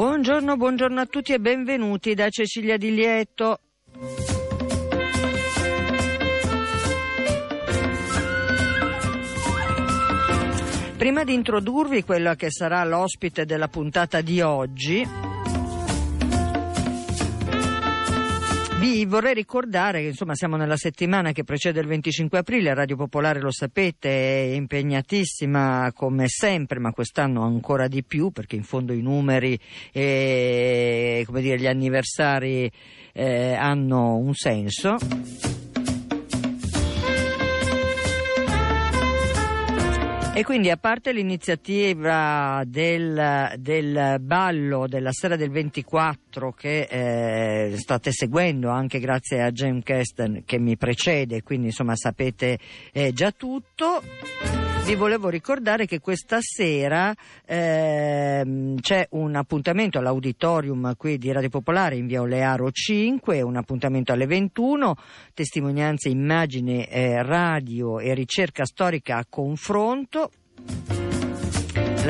Buongiorno, 0.00 0.56
buongiorno 0.56 0.98
a 0.98 1.04
tutti 1.04 1.34
e 1.34 1.40
benvenuti 1.40 2.14
da 2.14 2.30
Cecilia 2.30 2.78
Di 2.78 2.94
Lieto. 2.94 3.58
Prima 10.96 11.22
di 11.22 11.34
introdurvi 11.34 12.02
quello 12.02 12.34
che 12.34 12.50
sarà 12.50 12.82
l'ospite 12.84 13.44
della 13.44 13.68
puntata 13.68 14.22
di 14.22 14.40
oggi, 14.40 15.06
Vorrei 19.06 19.34
ricordare 19.34 20.00
che 20.00 20.08
insomma, 20.08 20.34
siamo 20.34 20.56
nella 20.56 20.76
settimana 20.76 21.30
che 21.30 21.44
precede 21.44 21.80
il 21.80 21.86
25 21.86 22.38
aprile, 22.38 22.74
Radio 22.74 22.96
Popolare 22.96 23.40
lo 23.40 23.52
sapete 23.52 24.08
è 24.08 24.54
impegnatissima 24.54 25.92
come 25.94 26.26
sempre, 26.26 26.80
ma 26.80 26.90
quest'anno 26.90 27.44
ancora 27.44 27.86
di 27.86 28.02
più 28.02 28.30
perché 28.30 28.56
in 28.56 28.64
fondo 28.64 28.92
i 28.92 29.00
numeri 29.00 29.58
e 29.92 31.24
dire, 31.28 31.58
gli 31.58 31.66
anniversari 31.66 32.70
eh, 33.12 33.54
hanno 33.54 34.16
un 34.16 34.34
senso. 34.34 34.96
E 40.40 40.42
quindi 40.42 40.70
a 40.70 40.78
parte 40.78 41.12
l'iniziativa 41.12 42.62
del, 42.64 43.52
del, 43.58 44.16
ballo 44.22 44.86
della 44.88 45.12
sera 45.12 45.36
del 45.36 45.50
24 45.50 46.52
che 46.52 46.88
eh, 46.88 47.76
state 47.76 48.10
seguendo 48.10 48.70
anche 48.70 49.00
grazie 49.00 49.42
a 49.42 49.50
James 49.50 49.84
Kesten 49.84 50.44
che 50.46 50.58
mi 50.58 50.78
precede, 50.78 51.42
quindi 51.42 51.66
insomma 51.66 51.94
sapete 51.94 52.58
eh, 52.90 53.12
già 53.12 53.32
tutto. 53.32 54.02
Vi 54.86 54.94
volevo 54.96 55.28
ricordare 55.28 55.86
che 55.86 56.00
questa 56.00 56.38
sera 56.40 57.14
eh, 57.44 58.74
c'è 58.80 59.06
un 59.10 59.36
appuntamento 59.36 59.98
all'auditorium 59.98 60.96
qui 60.96 61.18
di 61.18 61.30
Radio 61.30 61.50
Popolare 61.50 61.96
in 61.96 62.06
via 62.06 62.22
Olearo 62.22 62.70
5, 62.72 63.42
un 63.42 63.56
appuntamento 63.56 64.12
alle 64.12 64.26
21, 64.26 64.96
testimonianze, 65.32 66.08
immagini, 66.08 66.84
eh, 66.86 67.22
radio 67.22 68.00
e 68.00 68.14
ricerca 68.14 68.64
storica 68.64 69.18
a 69.18 69.26
confronto. 69.28 70.29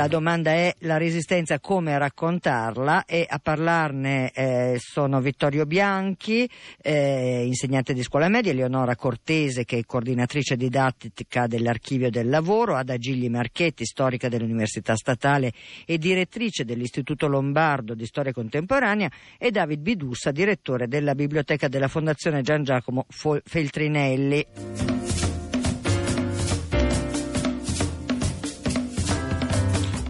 La 0.00 0.08
domanda 0.08 0.52
è 0.52 0.74
la 0.80 0.96
resistenza 0.96 1.60
come 1.60 1.98
raccontarla 1.98 3.04
e 3.04 3.26
a 3.28 3.38
parlarne 3.38 4.30
eh, 4.30 4.76
sono 4.78 5.20
Vittorio 5.20 5.66
Bianchi, 5.66 6.48
eh, 6.80 7.44
insegnante 7.44 7.92
di 7.92 8.02
scuola 8.02 8.28
media, 8.28 8.52
Eleonora 8.52 8.96
Cortese 8.96 9.64
che 9.64 9.76
è 9.76 9.84
coordinatrice 9.84 10.56
didattica 10.56 11.46
dell'archivio 11.46 12.08
del 12.08 12.30
lavoro, 12.30 12.76
Ada 12.76 12.96
Gigli 12.96 13.28
Marchetti, 13.28 13.84
storica 13.84 14.28
dell'Università 14.28 14.94
Statale 14.94 15.52
e 15.84 15.98
direttrice 15.98 16.64
dell'Istituto 16.64 17.26
Lombardo 17.26 17.94
di 17.94 18.06
Storia 18.06 18.32
Contemporanea 18.32 19.10
e 19.36 19.50
David 19.50 19.80
Bidussa, 19.80 20.30
direttore 20.30 20.88
della 20.88 21.14
Biblioteca 21.14 21.68
della 21.68 21.88
Fondazione 21.88 22.40
Gian 22.40 22.62
Giacomo 22.62 23.04
Feltrinelli. 23.08 25.29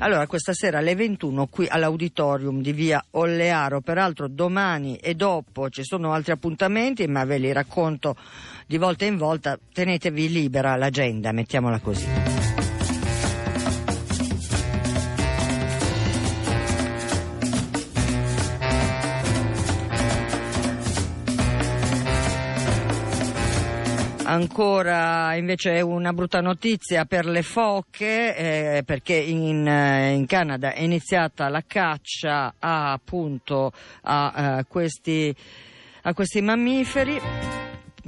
Allora, 0.03 0.27
questa 0.27 0.55
sera 0.55 0.78
alle 0.78 0.94
21 0.94 1.47
qui 1.49 1.66
all'auditorium 1.69 2.62
di 2.62 2.72
via 2.72 3.05
Ollearo, 3.12 3.83
peraltro 3.83 4.28
domani 4.28 4.97
e 4.97 5.15
dopo 5.15 5.69
ci 5.69 5.84
sono 5.84 6.15
altri 6.15 6.33
appuntamenti, 6.33 7.06
ma 7.06 7.25
ve 7.25 7.37
li 7.37 7.53
racconto 7.53 8.16
di 8.66 8.78
volta 8.78 9.05
in 9.05 9.19
volta, 9.19 9.59
tenetevi 9.71 10.31
libera 10.31 10.75
l'agenda, 10.77 11.33
mettiamola 11.33 11.81
così. 11.81 12.29
Ancora 24.30 25.34
invece 25.34 25.80
una 25.80 26.12
brutta 26.12 26.41
notizia 26.41 27.04
per 27.04 27.26
le 27.26 27.42
foche 27.42 28.36
eh, 28.36 28.82
perché 28.84 29.16
in, 29.16 29.66
eh, 29.66 30.12
in, 30.12 30.24
Canada 30.26 30.72
è 30.72 30.82
iniziata 30.82 31.48
la 31.48 31.64
caccia 31.66 32.54
a, 32.56 32.92
appunto 32.92 33.72
a, 34.02 34.30
a, 34.30 34.58
eh, 34.58 34.64
questi, 34.68 35.34
a 36.02 36.14
questi 36.14 36.41
mammiferi. 36.42 37.20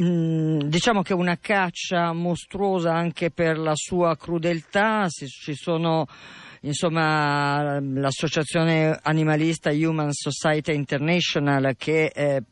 Mm, 0.00 0.60
diciamo 0.60 1.02
che 1.02 1.12
è 1.12 1.16
una 1.16 1.38
caccia 1.40 2.12
mostruosa 2.12 2.92
anche 2.92 3.32
per 3.32 3.58
la 3.58 3.74
sua 3.74 4.16
crudeltà, 4.16 5.08
ci 5.08 5.54
sono 5.56 6.06
insomma 6.62 7.80
l'associazione 7.80 8.98
animalista 9.02 9.70
Human 9.70 10.12
Society 10.12 10.74
International 10.74 11.74
che 11.76 12.12
eh, 12.14 12.42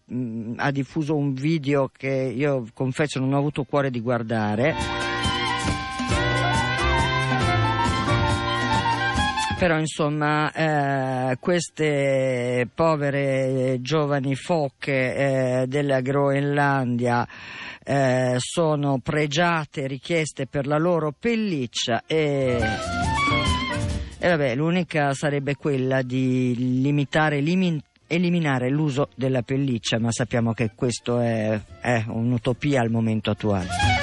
ha 0.56 0.70
diffuso 0.70 1.16
un 1.16 1.32
video 1.32 1.90
che 1.96 2.32
io 2.34 2.66
confesso 2.72 3.20
non 3.20 3.34
ho 3.34 3.38
avuto 3.38 3.64
cuore 3.64 3.90
di 3.90 4.00
guardare. 4.00 4.74
Però 9.58 9.78
insomma 9.78 10.50
eh, 10.52 11.36
queste 11.38 12.66
povere 12.74 13.76
giovani 13.82 14.34
foche 14.34 15.14
eh, 15.14 15.66
della 15.66 16.00
Groenlandia 16.00 17.28
eh, 17.84 18.36
sono 18.38 19.00
pregiate, 19.02 19.86
richieste 19.86 20.46
per 20.46 20.66
la 20.66 20.78
loro 20.78 21.12
pelliccia 21.12 22.04
e 22.06 22.58
e 24.20 24.28
vabbè, 24.28 24.54
l'unica 24.54 25.12
sarebbe 25.14 25.56
quella 25.56 26.02
di 26.02 26.54
limitare, 26.82 27.40
limitare 27.40 27.88
eliminare 28.10 28.70
l'uso 28.70 29.08
della 29.14 29.42
pelliccia, 29.42 30.00
ma 30.00 30.10
sappiamo 30.10 30.52
che 30.52 30.72
questo 30.74 31.20
è, 31.20 31.58
è 31.80 32.04
un'utopia 32.08 32.80
al 32.80 32.90
momento 32.90 33.30
attuale. 33.30 33.99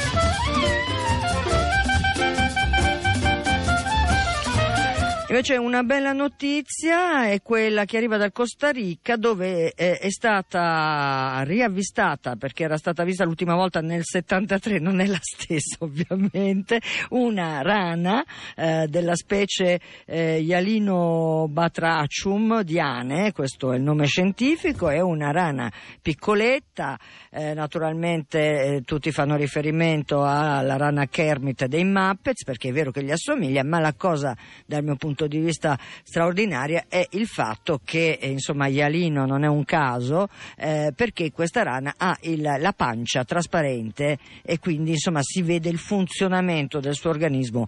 Invece 5.30 5.58
una 5.58 5.84
bella 5.84 6.14
notizia 6.14 7.28
è 7.28 7.42
quella 7.42 7.84
che 7.84 7.98
arriva 7.98 8.16
dal 8.16 8.32
Costa 8.32 8.70
Rica 8.70 9.18
dove 9.18 9.74
eh, 9.74 9.98
è 9.98 10.10
stata 10.10 11.42
riavvistata, 11.44 12.38
perché 12.38 12.64
era 12.64 12.78
stata 12.78 13.04
vista 13.04 13.26
l'ultima 13.26 13.54
volta 13.54 13.82
nel 13.82 14.04
73, 14.06 14.80
non 14.80 15.02
è 15.02 15.06
la 15.06 15.20
stessa 15.20 15.80
ovviamente, 15.80 16.80
una 17.10 17.62
rana 17.62 18.24
eh, 18.56 18.88
della 18.88 19.16
specie 19.18 19.82
eh, 20.06 20.40
Ialino 20.40 21.48
batracium 21.50 22.62
diane, 22.62 23.34
questo 23.34 23.74
è 23.74 23.76
il 23.76 23.84
nome 23.84 24.06
scientifico, 24.06 24.88
è 24.88 25.02
una 25.02 25.32
rana 25.32 25.70
piccoletta, 26.02 26.98
eh, 27.32 27.54
naturalmente 27.54 28.40
eh, 28.40 28.82
tutti 28.84 29.12
fanno 29.12 29.36
riferimento 29.36 30.24
alla 30.24 30.78
rana 30.78 31.06
Kermit 31.08 31.66
dei 31.66 31.84
Muppets 31.84 32.46
perché 32.46 32.70
è 32.70 32.72
vero 32.72 32.92
che 32.92 33.04
gli 33.04 33.12
assomiglia, 33.12 33.66
ma 33.66 33.82
la 33.82 33.94
cosa 33.94 34.34
dal 34.66 34.86
mio 34.86 34.96
punto 34.96 35.16
di 35.26 35.40
vista 35.40 35.80
straordinaria 36.04 36.86
è 36.88 37.04
il 37.12 37.26
fatto 37.26 37.80
che 37.84 38.20
eh, 38.22 38.30
insomma 38.30 38.68
Ialino 38.68 39.26
non 39.26 39.44
è 39.44 39.48
un 39.48 39.66
caso 39.66 40.28
eh, 40.56 40.92
perché 40.96 41.32
questa 41.32 41.64
rana 41.64 41.96
ha 41.98 42.16
il, 42.22 42.42
la 42.42 42.74
pancia 42.74 43.24
trasparente 43.24 44.20
e 44.44 44.60
quindi 44.60 44.92
insomma 44.92 45.22
si 45.24 45.42
vede 45.42 45.70
il 45.70 45.80
funzionamento 45.80 46.80
del 46.80 46.94
suo 46.94 47.10
organismo 47.10 47.68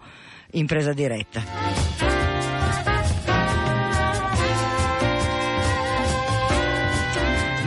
in 0.52 0.68
presa 0.68 0.94
diretta. 0.94 2.10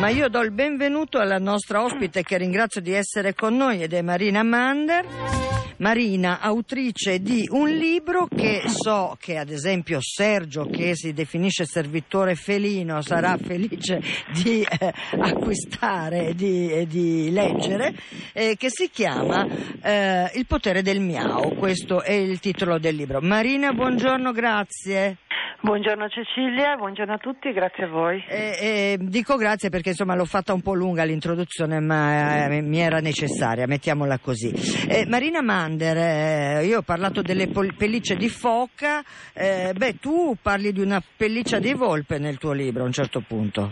Ma 0.02 0.08
io 0.08 0.28
do 0.28 0.40
il 0.40 0.50
benvenuto 0.50 1.20
alla 1.20 1.38
nostra 1.38 1.84
ospite 1.84 2.24
che 2.24 2.36
ringrazio 2.36 2.80
di 2.80 2.92
essere 2.92 3.34
con 3.34 3.54
noi 3.54 3.82
ed 3.82 3.92
è 3.92 4.02
Marina 4.02 4.42
Mander. 4.42 5.06
Marina, 5.82 6.38
autrice 6.38 7.20
di 7.20 7.48
un 7.50 7.68
libro 7.68 8.28
che 8.28 8.62
so 8.66 9.16
che 9.18 9.36
ad 9.36 9.50
esempio 9.50 9.98
Sergio, 10.00 10.64
che 10.66 10.94
si 10.94 11.12
definisce 11.12 11.64
servitore 11.64 12.36
felino, 12.36 13.02
sarà 13.02 13.36
felice 13.36 14.00
di 14.40 14.62
eh, 14.62 14.92
acquistare 15.18 16.28
e 16.28 16.34
di, 16.36 16.86
di, 16.86 17.32
leggere, 17.32 17.94
eh, 18.32 18.54
che 18.56 18.70
si 18.70 18.90
chiama 18.90 19.44
eh, 19.82 20.30
Il 20.34 20.46
potere 20.46 20.82
del 20.82 21.00
miau. 21.00 21.56
Questo 21.56 22.00
è 22.00 22.12
il 22.12 22.38
titolo 22.38 22.78
del 22.78 22.94
libro. 22.94 23.20
Marina, 23.20 23.72
buongiorno, 23.72 24.30
grazie. 24.30 25.16
Buongiorno 25.64 26.08
Cecilia, 26.08 26.74
buongiorno 26.74 27.12
a 27.12 27.18
tutti, 27.18 27.52
grazie 27.52 27.84
a 27.84 27.86
voi. 27.86 28.24
Eh, 28.26 28.56
eh, 28.60 28.98
dico 28.98 29.36
grazie 29.36 29.68
perché 29.68 29.90
insomma 29.90 30.16
l'ho 30.16 30.24
fatta 30.24 30.52
un 30.52 30.60
po' 30.60 30.74
lunga 30.74 31.04
l'introduzione, 31.04 31.78
ma 31.78 32.46
eh, 32.46 32.60
mi 32.60 32.80
era 32.80 32.98
necessaria, 32.98 33.68
mettiamola 33.68 34.18
così. 34.18 34.50
Eh, 34.88 35.06
Marina 35.06 35.40
Mander, 35.40 35.96
eh, 35.96 36.66
io 36.66 36.78
ho 36.78 36.82
parlato 36.82 37.22
delle 37.22 37.46
pellicce 37.46 38.16
di 38.16 38.28
foca, 38.28 39.04
eh, 39.32 39.72
beh 39.72 39.98
tu 40.00 40.34
parli 40.42 40.72
di 40.72 40.80
una 40.80 41.00
pelliccia 41.16 41.60
di 41.60 41.72
volpe 41.74 42.18
nel 42.18 42.38
tuo 42.38 42.50
libro 42.50 42.82
a 42.82 42.86
un 42.86 42.92
certo 42.92 43.22
punto. 43.24 43.68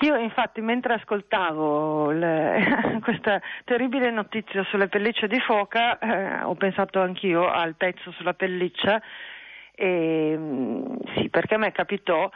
Io 0.00 0.16
infatti 0.16 0.60
mentre 0.60 0.94
ascoltavo 0.94 2.10
le, 2.10 2.98
questa 3.00 3.40
terribile 3.64 4.10
notizia 4.10 4.64
sulle 4.64 4.88
pellicce 4.88 5.28
di 5.28 5.38
foca 5.38 6.00
ho 6.48 6.54
pensato 6.56 7.00
anch'io 7.00 7.48
al 7.48 7.76
pezzo 7.76 8.10
sulla 8.10 8.34
pelliccia 8.34 9.00
e, 9.74 10.34
mm, 10.36 10.96
sì, 11.16 11.28
perché 11.28 11.54
a 11.54 11.58
me 11.58 11.72
capitò, 11.72 12.30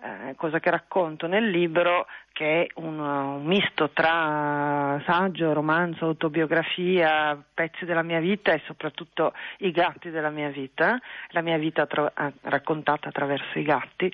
eh, 0.00 0.34
cosa 0.36 0.60
che 0.60 0.70
racconto 0.70 1.26
nel 1.26 1.50
libro, 1.50 2.06
che 2.32 2.62
è 2.62 2.66
un, 2.76 3.00
un, 3.00 3.44
misto 3.44 3.90
tra 3.90 5.02
saggio, 5.04 5.52
romanzo, 5.52 6.04
autobiografia, 6.04 7.36
pezzi 7.52 7.84
della 7.84 8.02
mia 8.02 8.20
vita 8.20 8.52
e 8.52 8.62
soprattutto 8.64 9.32
i 9.58 9.72
gatti 9.72 10.10
della 10.10 10.30
mia 10.30 10.50
vita, 10.50 11.00
la 11.30 11.40
mia 11.40 11.58
vita 11.58 11.86
tra, 11.86 12.12
raccontata 12.42 13.08
attraverso 13.08 13.58
i 13.58 13.64
gatti. 13.64 14.12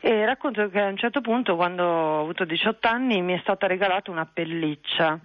E 0.00 0.24
racconto 0.24 0.68
che 0.68 0.80
a 0.80 0.88
un 0.88 0.96
certo 0.96 1.20
punto, 1.20 1.54
quando 1.54 1.84
ho 1.84 2.20
avuto 2.22 2.44
18 2.44 2.88
anni, 2.88 3.22
mi 3.22 3.34
è 3.34 3.38
stata 3.38 3.68
regalata 3.68 4.10
una 4.10 4.26
pelliccia 4.26 5.18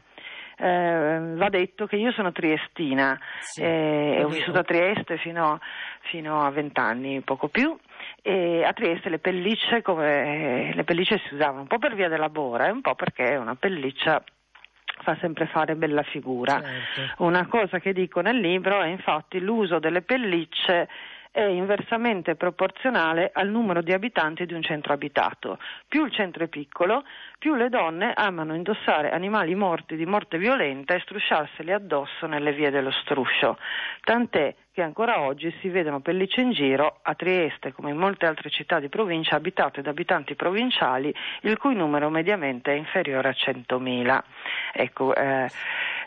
eh, 0.57 1.33
va 1.35 1.49
detto 1.49 1.85
che 1.85 1.97
io 1.97 2.11
sono 2.11 2.31
triestina 2.31 3.19
sì, 3.39 3.61
e 3.61 4.23
ho 4.23 4.29
vissuto 4.29 4.59
a 4.59 4.63
Trieste 4.63 5.17
fino, 5.17 5.59
fino 6.01 6.41
a 6.41 6.49
vent'anni, 6.49 7.21
poco 7.21 7.47
più. 7.47 7.77
E 8.21 8.63
a 8.63 8.73
Trieste 8.73 9.09
le 9.09 9.19
pellicce, 9.19 9.81
come, 9.81 10.73
le 10.73 10.83
pellicce 10.83 11.21
si 11.27 11.33
usavano 11.33 11.61
un 11.61 11.67
po' 11.67 11.77
per 11.77 11.95
via 11.95 12.09
della 12.09 12.29
bora 12.29 12.67
e 12.67 12.71
un 12.71 12.81
po' 12.81 12.95
perché 12.95 13.35
una 13.35 13.55
pelliccia 13.55 14.23
fa 15.01 15.17
sempre 15.19 15.45
fare 15.47 15.75
bella 15.75 16.03
figura. 16.03 16.61
Certo. 16.61 17.23
Una 17.23 17.45
cosa 17.47 17.79
che 17.79 17.93
dico 17.93 18.21
nel 18.21 18.39
libro 18.39 18.81
è 18.81 18.87
infatti 18.87 19.39
l'uso 19.39 19.79
delle 19.79 20.01
pellicce 20.01 20.87
è 21.35 21.43
inversamente 21.43 22.35
proporzionale 22.35 23.29
al 23.33 23.49
numero 23.49 23.81
di 23.81 23.91
abitanti 23.91 24.45
di 24.45 24.53
un 24.53 24.61
centro 24.61 24.93
abitato. 24.93 25.59
Più 25.85 26.05
il 26.05 26.11
centro 26.13 26.45
è 26.45 26.47
piccolo, 26.47 27.03
più 27.37 27.55
le 27.55 27.67
donne 27.67 28.13
amano 28.15 28.55
indossare 28.55 29.11
animali 29.11 29.53
morti 29.53 29.97
di 29.97 30.05
morte 30.05 30.37
violenta 30.37 30.93
e 30.93 31.01
strusciarseli 31.01 31.73
addosso 31.73 32.25
nelle 32.25 32.53
vie 32.53 32.71
dello 32.71 32.89
struscio. 32.89 33.57
Tant'è 34.05 34.55
che 34.71 34.81
ancora 34.81 35.21
oggi 35.21 35.53
si 35.61 35.69
vedono 35.69 36.01
pellicce 36.01 36.41
in 36.41 36.51
giro 36.51 36.99
a 37.01 37.15
Trieste, 37.15 37.71
come 37.71 37.91
in 37.91 37.97
molte 37.97 38.25
altre 38.25 38.49
città 38.49 38.79
di 38.79 38.89
provincia, 38.89 39.35
abitate 39.35 39.81
da 39.81 39.89
abitanti 39.89 40.35
provinciali, 40.35 41.13
il 41.41 41.57
cui 41.57 41.75
numero 41.75 42.09
mediamente 42.09 42.73
è 42.73 42.75
inferiore 42.75 43.29
a 43.29 43.31
100.000. 43.31 44.21
Ecco, 44.73 45.15
eh, 45.15 45.49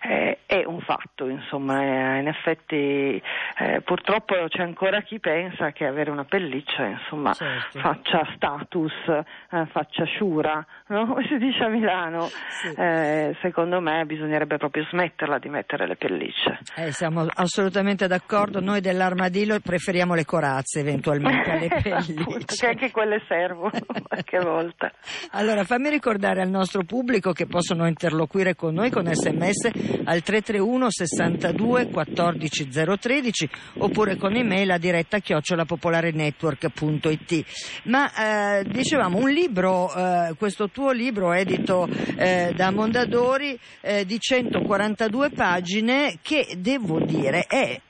eh, 0.01 0.39
è 0.47 0.65
un 0.65 0.81
fatto, 0.81 1.29
insomma, 1.29 1.83
eh, 1.83 2.21
in 2.21 2.29
effetti 2.29 3.21
eh, 3.59 3.81
purtroppo 3.83 4.35
c'è 4.49 4.63
ancora 4.63 5.03
chi 5.03 5.19
pensa 5.19 5.73
che 5.73 5.85
avere 5.85 6.11
una 6.11 6.25
pelliccia 6.25 6.87
insomma, 6.87 7.33
certo. 7.33 7.79
faccia 7.81 8.27
status, 8.35 8.93
eh, 9.09 9.67
faccia 9.71 10.05
sciura, 10.05 10.65
no? 10.89 11.07
come 11.07 11.27
si 11.27 11.37
dice 11.37 11.65
a 11.65 11.69
Milano. 11.69 12.23
Sì. 12.23 12.73
Eh, 12.77 13.37
secondo 13.41 13.81
me 13.81 14.05
bisognerebbe 14.05 14.57
proprio 14.57 14.85
smetterla 14.85 15.39
di 15.39 15.49
mettere 15.49 15.87
le 15.87 15.97
pellicce. 15.97 16.59
Eh, 16.77 16.93
siamo 16.93 17.27
assolutamente 17.35 18.07
d'accordo, 18.07 18.61
noi 18.61 18.81
dell'armadillo 18.81 19.59
preferiamo 19.61 20.15
le 20.15 20.25
corazze 20.25 20.81
eventualmente 20.81 21.51
alle 21.51 21.69
pellicce. 21.83 22.57
che 22.57 22.67
anche 22.67 22.91
quelle 22.91 23.23
servono 23.27 23.71
qualche 24.07 24.39
volta. 24.39 24.91
Allora 25.33 25.65
fammi 25.65 25.89
ricordare 25.91 26.43
al 26.43 26.49
nostro 26.49 26.85
pubblico 26.85 27.33
che 27.33 27.47
possono 27.47 27.87
interloquire 27.87 28.55
con 28.55 28.75
noi 28.75 28.91
con 28.91 29.05
sms 29.05 29.88
al 30.05 30.23
331 30.23 30.91
62 30.91 31.89
14 31.89 32.69
013 32.69 33.49
oppure 33.79 34.17
con 34.17 34.35
email 34.35 34.71
a 34.71 34.79
diretta 34.79 35.19
chiocciolapopolarenetwork.it. 35.19 37.45
Ma 37.85 38.59
eh, 38.59 38.65
dicevamo 38.65 39.19
un 39.19 39.31
libro, 39.31 39.95
eh, 39.95 40.35
questo 40.37 40.71
tuo 40.71 40.91
libro 40.93 41.33
edito 41.33 41.89
eh, 42.17 42.53
da 42.55 42.71
Mondadori 42.71 43.59
eh, 43.81 44.05
di 44.05 44.19
142 44.19 45.31
pagine 45.31 46.19
che 46.23 46.57
devo 46.59 47.01
dire 47.01 47.47
è 47.47 47.81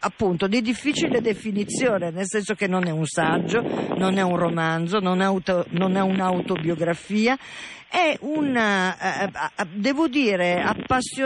appunto 0.00 0.46
di 0.46 0.60
difficile 0.60 1.20
definizione, 1.20 2.10
nel 2.10 2.26
senso 2.26 2.54
che 2.54 2.66
non 2.66 2.86
è 2.86 2.90
un 2.90 3.06
saggio, 3.06 3.62
non 3.96 4.18
è 4.18 4.22
un 4.22 4.36
romanzo, 4.36 4.98
non 4.98 5.20
è, 5.20 5.24
auto, 5.24 5.64
non 5.70 5.96
è 5.96 6.00
un'autobiografia 6.00 7.38
è 7.92 8.16
una, 8.20 8.96
eh, 8.98 9.24
eh, 9.26 9.66
devo 9.74 10.08
dire, 10.08 10.62
appassionante 10.62 11.20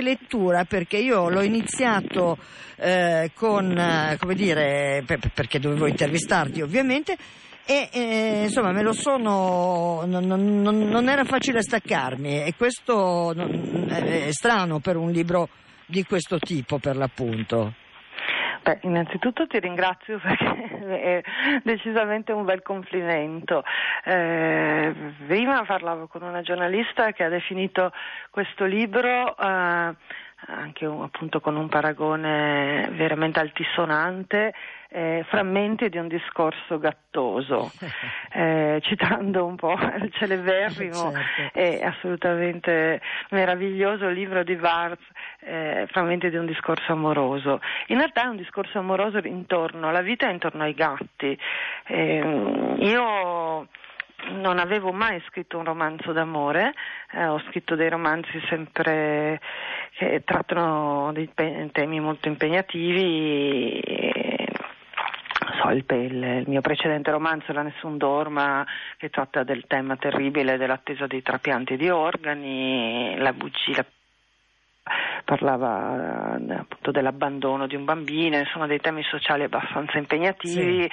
lettura 0.00 0.64
perché 0.64 0.96
io 0.96 1.28
l'ho 1.28 1.42
iniziato 1.42 2.38
eh, 2.76 3.30
con, 3.34 3.76
eh, 3.76 4.16
come 4.18 4.34
dire, 4.34 5.02
per, 5.06 5.30
perché 5.32 5.58
dovevo 5.58 5.86
intervistarti 5.86 6.60
ovviamente, 6.60 7.16
e 7.64 7.88
eh, 7.92 8.42
insomma 8.44 8.70
me 8.70 8.82
lo 8.82 8.92
sono 8.92 10.04
non, 10.06 10.24
non, 10.24 10.88
non, 10.88 11.08
era 11.08 11.24
facile 11.24 11.62
staccarmi 11.62 12.44
e 12.44 12.54
questo 12.56 13.34
è 13.88 14.30
strano 14.30 14.78
per 14.78 14.96
un 14.96 15.10
libro 15.10 15.48
di 15.84 16.04
questo 16.04 16.38
tipo 16.38 16.78
per 16.78 16.96
l'appunto 16.96 17.74
Beh, 18.66 18.78
innanzitutto 18.82 19.46
ti 19.46 19.60
ringrazio 19.60 20.18
perché 20.18 21.00
è 21.00 21.22
decisamente 21.62 22.32
un 22.32 22.44
bel 22.44 22.62
complimento. 22.62 23.62
Eh, 24.02 24.92
prima 25.28 25.64
parlavo 25.64 26.08
con 26.08 26.22
una 26.22 26.42
giornalista 26.42 27.12
che 27.12 27.22
ha 27.22 27.28
definito 27.28 27.92
questo 28.28 28.64
libro 28.64 29.36
eh, 29.36 29.94
anche 30.48 30.84
appunto 30.84 31.40
con 31.40 31.56
un 31.56 31.68
paragone 31.68 32.88
veramente 32.92 33.40
altisonante, 33.40 34.52
eh, 34.90 35.24
frammenti 35.28 35.88
di 35.88 35.96
un 35.96 36.08
discorso 36.08 36.78
gattoso, 36.78 37.72
eh, 38.32 38.78
citando 38.82 39.46
un 39.46 39.56
po' 39.56 39.72
il 39.98 40.12
celeberrimo 40.12 41.12
certo. 41.12 41.58
e 41.58 41.82
assolutamente 41.82 43.00
meraviglioso 43.30 44.08
libro 44.08 44.44
di 44.44 44.56
Barth, 44.56 45.00
eh, 45.40 45.86
frammenti 45.90 46.28
di 46.28 46.36
un 46.36 46.46
discorso 46.46 46.92
amoroso. 46.92 47.60
In 47.86 47.96
realtà 47.96 48.24
è 48.24 48.28
un 48.28 48.36
discorso 48.36 48.78
amoroso 48.78 49.18
intorno 49.24 49.88
alla 49.88 50.02
vita 50.02 50.28
e 50.28 50.32
intorno 50.32 50.64
ai 50.64 50.74
gatti. 50.74 51.36
Ehm, 51.86 52.76
io 52.80 53.66
non 54.30 54.58
avevo 54.58 54.92
mai 54.92 55.22
scritto 55.28 55.58
un 55.58 55.64
romanzo 55.64 56.12
d'amore, 56.12 56.72
eh, 57.12 57.26
ho 57.26 57.38
scritto 57.48 57.74
dei 57.74 57.88
romanzi 57.88 58.40
sempre 58.48 59.40
che 59.96 60.22
trattano 60.24 61.10
di 61.14 61.28
temi 61.34 62.00
molto 62.00 62.28
impegnativi. 62.28 63.80
So, 65.60 65.70
il, 65.70 65.84
il, 65.88 66.22
il, 66.22 66.44
mio 66.46 66.60
precedente 66.60 67.10
romanzo, 67.10 67.52
La 67.52 67.62
Nessun 67.62 67.96
Dorma, 67.96 68.66
che 68.98 69.08
tratta 69.08 69.42
del 69.42 69.64
tema 69.66 69.96
terribile 69.96 70.58
dell'attesa 70.58 71.06
dei 71.06 71.22
trapianti 71.22 71.76
di 71.76 71.88
organi, 71.88 73.16
la 73.16 73.32
bugia 73.32 73.84
parlava 75.24 76.36
eh, 76.38 76.52
appunto 76.52 76.90
dell'abbandono 76.92 77.66
di 77.66 77.74
un 77.74 77.84
bambino, 77.84 78.36
insomma 78.36 78.66
dei 78.66 78.80
temi 78.80 79.02
sociali 79.02 79.42
abbastanza 79.42 79.98
impegnativi 79.98 80.82
sì. 80.82 80.90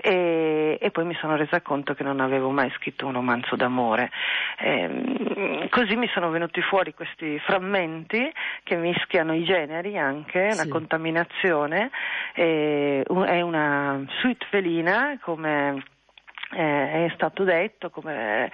E, 0.00 0.78
e, 0.80 0.90
poi 0.90 1.04
mi 1.04 1.14
sono 1.14 1.36
resa 1.36 1.60
conto 1.60 1.94
che 1.94 2.02
non 2.02 2.20
avevo 2.20 2.50
mai 2.50 2.70
scritto 2.76 3.06
un 3.06 3.12
romanzo 3.12 3.56
d'amore. 3.56 4.10
E, 4.58 4.80
ehm, 4.80 5.68
così 5.68 5.96
mi 5.96 6.08
sono 6.08 6.30
venuti 6.30 6.60
fuori 6.62 6.94
questi 6.94 7.38
frammenti 7.40 8.30
che 8.62 8.76
mischiano 8.76 9.34
i 9.34 9.44
generi 9.44 9.98
anche, 9.98 10.52
sì. 10.52 10.60
una 10.60 10.70
contaminazione, 10.70 11.90
e, 12.34 13.02
è 13.02 13.40
una 13.40 14.04
suite 14.20 14.46
felina 14.50 15.18
come 15.20 15.82
eh, 16.52 17.06
è 17.06 17.10
stato 17.14 17.44
detto 17.44 17.90
come, 17.90 18.50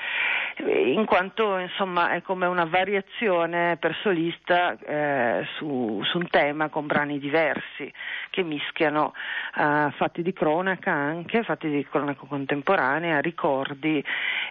in 0.62 1.04
quanto 1.04 1.58
insomma 1.58 2.12
è 2.12 2.23
come 2.23 2.46
una 2.46 2.64
variazione 2.64 3.76
per 3.76 3.96
solista 4.02 4.76
eh, 4.78 5.44
su, 5.56 6.00
su, 6.04 6.18
un 6.18 6.28
tema 6.28 6.68
con 6.68 6.87
brani 6.87 7.18
diversi 7.18 7.92
che 8.30 8.42
mischiano 8.42 9.12
eh, 9.56 9.92
fatti 9.96 10.23
di 10.23 10.32
cronaca 10.32 10.92
anche, 10.92 11.42
fatti 11.42 11.68
di 11.68 11.87
cronaca 11.88 12.25
contemporanea, 12.26 13.20
ricordi 13.20 14.02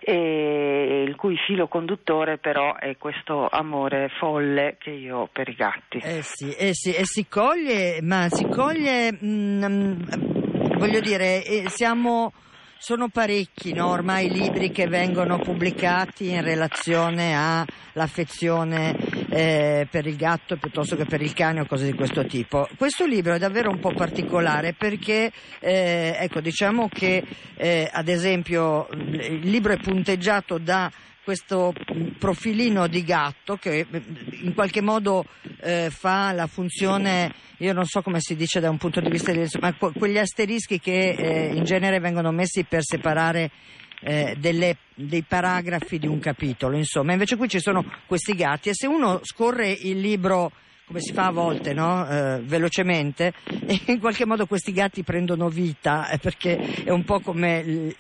e 0.02 1.04
il 1.08 1.16
cui 1.16 1.38
filo 1.38 1.68
conduttore 1.68 2.38
però 2.38 2.76
è 2.76 2.98
questo 2.98 3.48
amore 3.48 4.10
folle 4.20 4.76
che 4.80 4.90
io 4.90 5.18
ho 5.20 5.30
per 5.32 5.48
i 5.48 5.56
gatti. 5.56 5.98
Eh 5.98 6.22
sì, 6.22 6.52
eh 6.52 6.74
sì, 6.74 6.94
e 6.94 7.06
si 7.06 7.28
coglie, 7.28 8.02
ma 8.02 8.28
si 8.30 8.48
coglie, 8.50 9.12
mh, 9.12 9.66
mm, 9.66 10.02
voglio 10.78 11.00
dire, 11.00 11.44
eh, 11.46 11.70
siamo 11.70 12.34
sono 12.84 13.08
parecchi 13.08 13.72
no, 13.72 13.88
ormai 13.88 14.26
i 14.26 14.30
libri 14.30 14.70
che 14.70 14.88
vengono 14.88 15.40
pubblicati 15.40 16.32
in 16.32 16.44
relazione 16.44 17.34
all'affezione 17.34 18.94
eh, 19.30 19.88
per 19.90 20.06
il 20.06 20.18
gatto 20.18 20.58
piuttosto 20.58 20.98
che 20.98 21.06
per 21.06 21.22
il 21.22 21.32
cane 21.32 21.62
o 21.62 21.66
cose 21.66 21.86
di 21.86 21.94
questo 21.94 22.26
tipo. 22.26 22.68
Questo 22.76 23.06
libro 23.06 23.36
è 23.36 23.40
davvero 23.40 23.70
un 23.70 23.80
po' 23.80 23.94
particolare 23.94 24.74
perché 24.74 25.32
eh, 25.62 26.18
ecco, 26.20 26.42
diciamo 26.42 26.90
che 26.90 27.24
eh, 27.56 27.90
ad 27.90 28.10
esempio 28.10 28.90
il 28.92 29.50
libro 29.50 29.72
è 29.72 29.78
punteggiato 29.78 30.58
da 30.58 30.92
questo 31.24 31.74
profilino 32.20 32.88
di 32.88 33.04
gatto 33.04 33.56
che 33.56 33.86
in 34.42 34.54
qualche 34.54 34.82
modo 34.82 35.26
eh, 35.62 35.90
fa 35.90 36.32
la 36.32 36.48
funzione, 36.48 37.34
io 37.58 37.74
non 37.74 37.86
so 37.86 38.02
come 38.02 38.20
si 38.20 38.36
dice 38.36 38.60
da 38.60 38.70
un 38.70 38.78
punto 38.78 39.00
di 39.00 39.10
vista 39.10 39.32
ma 39.60 39.74
quegli 39.74 40.18
asterischi 40.18 40.80
che 40.80 41.10
eh, 41.10 41.56
in 41.56 41.64
genere 41.64 42.00
vengono 42.00 42.32
messi 42.32 42.64
per 42.64 42.84
separare 42.84 43.52
eh, 44.02 44.36
delle, 44.38 44.78
dei 44.94 45.24
paragrafi 45.24 45.98
di 45.98 46.08
un 46.08 46.20
capitolo, 46.20 46.76
insomma, 46.76 47.14
invece 47.14 47.38
qui 47.38 47.48
ci 47.48 47.60
sono 47.60 47.86
questi 48.06 48.36
gatti 48.36 48.70
e 48.70 48.74
se 48.74 48.86
uno 48.86 49.22
scorre 49.24 49.72
il 49.72 50.00
libro 50.00 50.52
come 50.94 51.02
si 51.02 51.14
fa 51.14 51.26
a 51.26 51.32
volte, 51.32 51.74
no? 51.74 52.08
eh, 52.08 52.40
velocemente, 52.44 53.34
e 53.66 53.82
in 53.88 54.00
qualche 54.00 54.28
modo 54.28 54.46
questi 54.46 54.72
gatti 54.72 55.02
prendono 55.02 55.50
vita, 55.50 56.08
eh, 56.10 56.20
perché 56.20 56.84
è 56.84 56.92
un 56.92 57.04
po' 57.04 57.20
come 57.20 57.96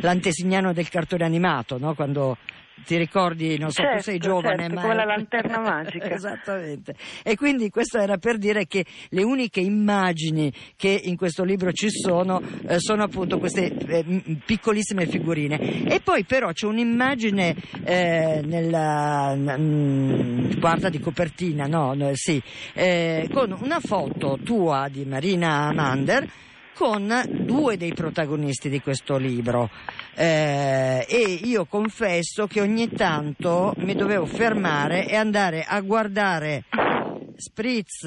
l'antesignano 0.00 0.72
del 0.72 0.88
cartone 0.88 1.22
animato, 1.22 1.78
no? 1.78 1.94
quando 1.94 2.36
ti 2.84 2.96
ricordi, 2.96 3.58
non 3.58 3.70
so, 3.70 3.82
certo, 3.82 3.96
tu 3.96 4.02
sei 4.02 4.18
giovane, 4.18 4.62
certo, 4.62 4.74
ma... 4.74 4.80
come 4.82 4.94
la 4.94 5.04
lanterna 5.04 5.60
magica. 5.60 6.10
Esattamente. 6.10 6.94
E 7.22 7.36
quindi 7.36 7.70
questo 7.70 7.98
era 7.98 8.16
per 8.18 8.38
dire 8.38 8.66
che 8.66 8.84
le 9.10 9.22
uniche 9.22 9.60
immagini 9.60 10.52
che 10.76 11.00
in 11.04 11.16
questo 11.16 11.44
libro 11.44 11.72
ci 11.72 11.90
sono 11.90 12.40
eh, 12.66 12.78
sono 12.78 13.04
appunto 13.04 13.38
queste 13.38 13.72
eh, 13.72 14.40
piccolissime 14.44 15.06
figurine. 15.06 15.84
E 15.84 16.00
poi 16.00 16.24
però 16.24 16.52
c'è 16.52 16.66
un'immagine 16.66 17.56
eh, 17.84 18.40
nella 18.44 19.34
mh, 19.34 20.58
quarta 20.60 20.88
di 20.88 21.00
copertina, 21.00 21.66
no? 21.66 21.96
Sì, 22.14 22.40
eh, 22.74 23.28
con 23.32 23.56
una 23.60 23.80
foto 23.80 24.38
tua 24.42 24.88
di 24.90 25.04
Marina 25.04 25.72
Mander 25.72 26.46
con 26.78 27.12
due 27.28 27.76
dei 27.76 27.92
protagonisti 27.92 28.68
di 28.68 28.80
questo 28.80 29.16
libro 29.16 29.68
eh, 30.14 31.04
e 31.08 31.40
io 31.42 31.64
confesso 31.64 32.46
che 32.46 32.60
ogni 32.60 32.88
tanto 32.88 33.74
mi 33.78 33.96
dovevo 33.96 34.26
fermare 34.26 35.08
e 35.08 35.16
andare 35.16 35.64
a 35.66 35.80
guardare 35.80 36.62
Spritz 37.34 38.04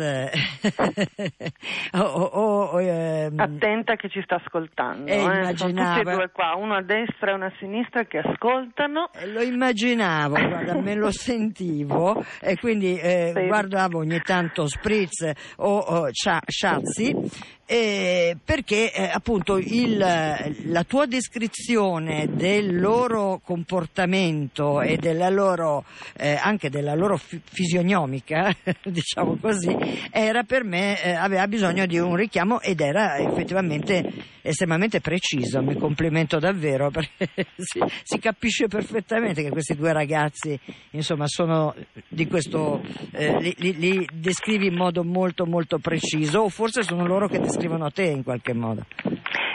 oh, 1.91 1.99
oh, 1.99 2.63
oh, 2.63 2.81
ehm... 2.81 3.37
attenta 3.37 3.95
che 3.95 4.07
ci 4.07 4.21
sta 4.23 4.35
ascoltando 4.35 5.11
eh, 5.11 5.49
eh. 5.49 5.57
sono 5.57 5.71
tutti 5.71 5.99
e 5.99 6.03
due 6.03 6.29
qua 6.31 6.55
uno 6.55 6.75
a 6.75 6.81
destra 6.81 7.31
e 7.31 7.33
uno 7.33 7.45
a 7.45 7.53
sinistra 7.57 8.05
che 8.05 8.19
ascoltano 8.19 9.09
eh, 9.13 9.27
lo 9.27 9.41
immaginavo 9.41 10.35
guarda 10.35 10.79
me 10.79 10.95
lo 10.95 11.11
sentivo 11.15 12.23
e 12.39 12.57
quindi 12.57 12.97
eh, 12.97 13.33
sì. 13.35 13.47
guardavo 13.47 13.99
ogni 13.99 14.21
tanto 14.21 14.65
Spritz 14.65 15.29
o, 15.57 15.77
o 15.77 16.09
Shazzi 16.11 17.59
eh, 17.71 18.35
perché 18.43 18.91
eh, 18.91 19.03
appunto 19.03 19.57
il, 19.57 19.97
la 19.97 20.83
tua 20.83 21.05
descrizione 21.05 22.27
del 22.29 22.77
loro 22.77 23.39
comportamento 23.41 24.81
e 24.81 24.97
della 24.97 25.29
loro, 25.29 25.85
eh, 26.17 26.37
anche 26.37 26.69
della 26.69 26.95
loro 26.95 27.15
fi- 27.15 27.39
fisionomica, 27.41 28.53
diciamo 28.83 29.37
così, 29.39 29.73
era 30.11 30.43
per 30.43 30.65
me, 30.65 31.01
eh, 31.01 31.11
aveva 31.11 31.47
bisogno 31.47 31.85
di 31.85 31.97
un 31.97 32.13
richiamo 32.17 32.59
ed 32.59 32.81
era 32.81 33.17
effettivamente 33.19 34.11
estremamente 34.41 34.99
preciso, 34.99 35.61
mi 35.61 35.77
complimento 35.77 36.39
davvero 36.39 36.89
perché 36.91 37.45
si, 37.55 37.79
si, 38.03 38.19
capisce 38.19 38.67
perfettamente 38.67 39.43
che 39.43 39.49
questi 39.49 39.75
due 39.75 39.93
ragazzi 39.93 40.59
insomma 40.91 41.27
sono 41.27 41.73
di 42.09 42.27
questo, 42.27 42.81
eh, 43.11 43.39
li, 43.39 43.55
li, 43.59 43.75
li 43.77 44.09
descrivi 44.11 44.65
in 44.65 44.75
modo 44.75 45.05
molto 45.05 45.45
molto 45.45 45.77
preciso 45.77 46.39
o 46.39 46.49
forse 46.49 46.83
sono 46.83 47.05
loro 47.05 47.27
che 47.29 47.39
descrivono 47.39 47.59
scrivono 47.61 47.85
a 47.85 47.91
te 47.91 48.03
in 48.03 48.23
qualche 48.23 48.53
modo. 48.53 48.85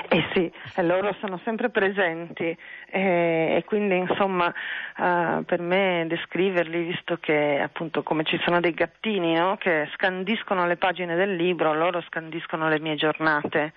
Eh 0.08 0.25
sì, 0.32 0.50
loro 0.82 1.14
sono 1.20 1.40
sempre 1.44 1.68
presenti 1.68 2.56
eh, 2.90 3.54
e 3.56 3.64
quindi 3.66 3.96
insomma 3.96 4.46
uh, 4.46 5.44
per 5.44 5.60
me 5.60 6.04
descriverli, 6.08 6.84
visto 6.84 7.18
che 7.18 7.60
appunto 7.60 8.02
come 8.02 8.22
ci 8.22 8.40
sono 8.44 8.60
dei 8.60 8.72
gattini 8.72 9.34
no? 9.34 9.56
che 9.56 9.88
scandiscono 9.94 10.66
le 10.66 10.76
pagine 10.76 11.16
del 11.16 11.34
libro, 11.34 11.75
loro 11.75 12.00
scandiscono 12.02 12.68
le 12.68 12.78
mie 12.78 12.94
giornate 12.94 13.72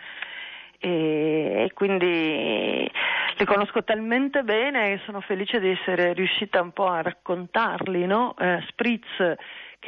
e, 0.79 1.65
e 1.65 1.71
quindi 1.74 2.89
li 3.38 3.45
conosco 3.45 3.83
talmente 3.83 4.43
bene 4.43 4.95
che 4.95 5.01
sono 5.05 5.21
felice 5.21 5.59
di 5.59 5.69
essere 5.69 6.13
riuscita 6.13 6.62
un 6.62 6.71
po' 6.71 6.88
a 6.88 7.01
raccontarli, 7.01 8.05
no? 8.05 8.36
eh, 8.38 8.63
Spritz 8.67 9.36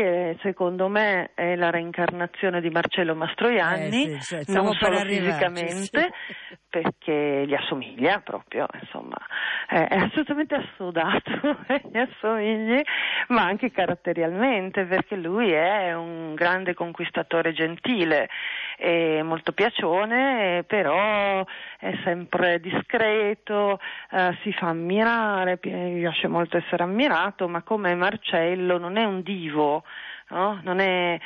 che 0.02 0.38
secondo 0.42 0.88
me 0.88 1.30
è 1.36 1.56
la 1.56 1.70
reincarnazione 1.70 2.60
di 2.60 2.70
Marcello 2.70 3.14
Mastroianni, 3.14 4.14
eh 4.16 4.22
sì, 4.22 4.44
sì, 4.44 4.52
non 4.52 4.74
solo 4.74 4.98
fisicamente, 5.00 6.12
sì. 6.12 6.58
perché 6.68 7.46
gli 7.46 7.54
assomiglia 7.54 8.20
proprio, 8.20 8.66
insomma, 8.82 9.18
è, 9.68 9.88
è 9.88 9.98
assolutamente 9.98 10.56
assodato, 10.56 11.32
gli 11.92 11.98
assomigli, 11.98 12.82
ma 13.28 13.44
anche 13.44 13.72
caratterialmente, 13.72 14.86
perché 14.86 15.16
lui 15.16 15.52
è 15.52 15.94
un 15.94 16.34
grande 16.34 16.74
conquistatore 16.74 17.54
gentile, 17.54 18.28
è 18.82 19.22
molto 19.22 19.52
piacione, 19.52 20.64
però 20.66 21.46
è 21.78 21.94
sempre 22.04 22.60
discreto, 22.60 23.80
eh, 24.10 24.36
si 24.42 24.52
fa 24.54 24.70
ammirare, 24.70 25.60
mi 25.62 26.00
piace 26.00 26.28
molto 26.28 26.58
essere 26.58 26.82
ammirato, 26.82 27.48
ma 27.48 27.62
come 27.62 27.94
Marcello 27.94 28.80
non 28.80 28.98
è 28.98 29.04
un 29.04 29.22
divo, 29.22 29.84
no? 30.30 30.60
non, 30.64 30.80
è, 30.80 31.20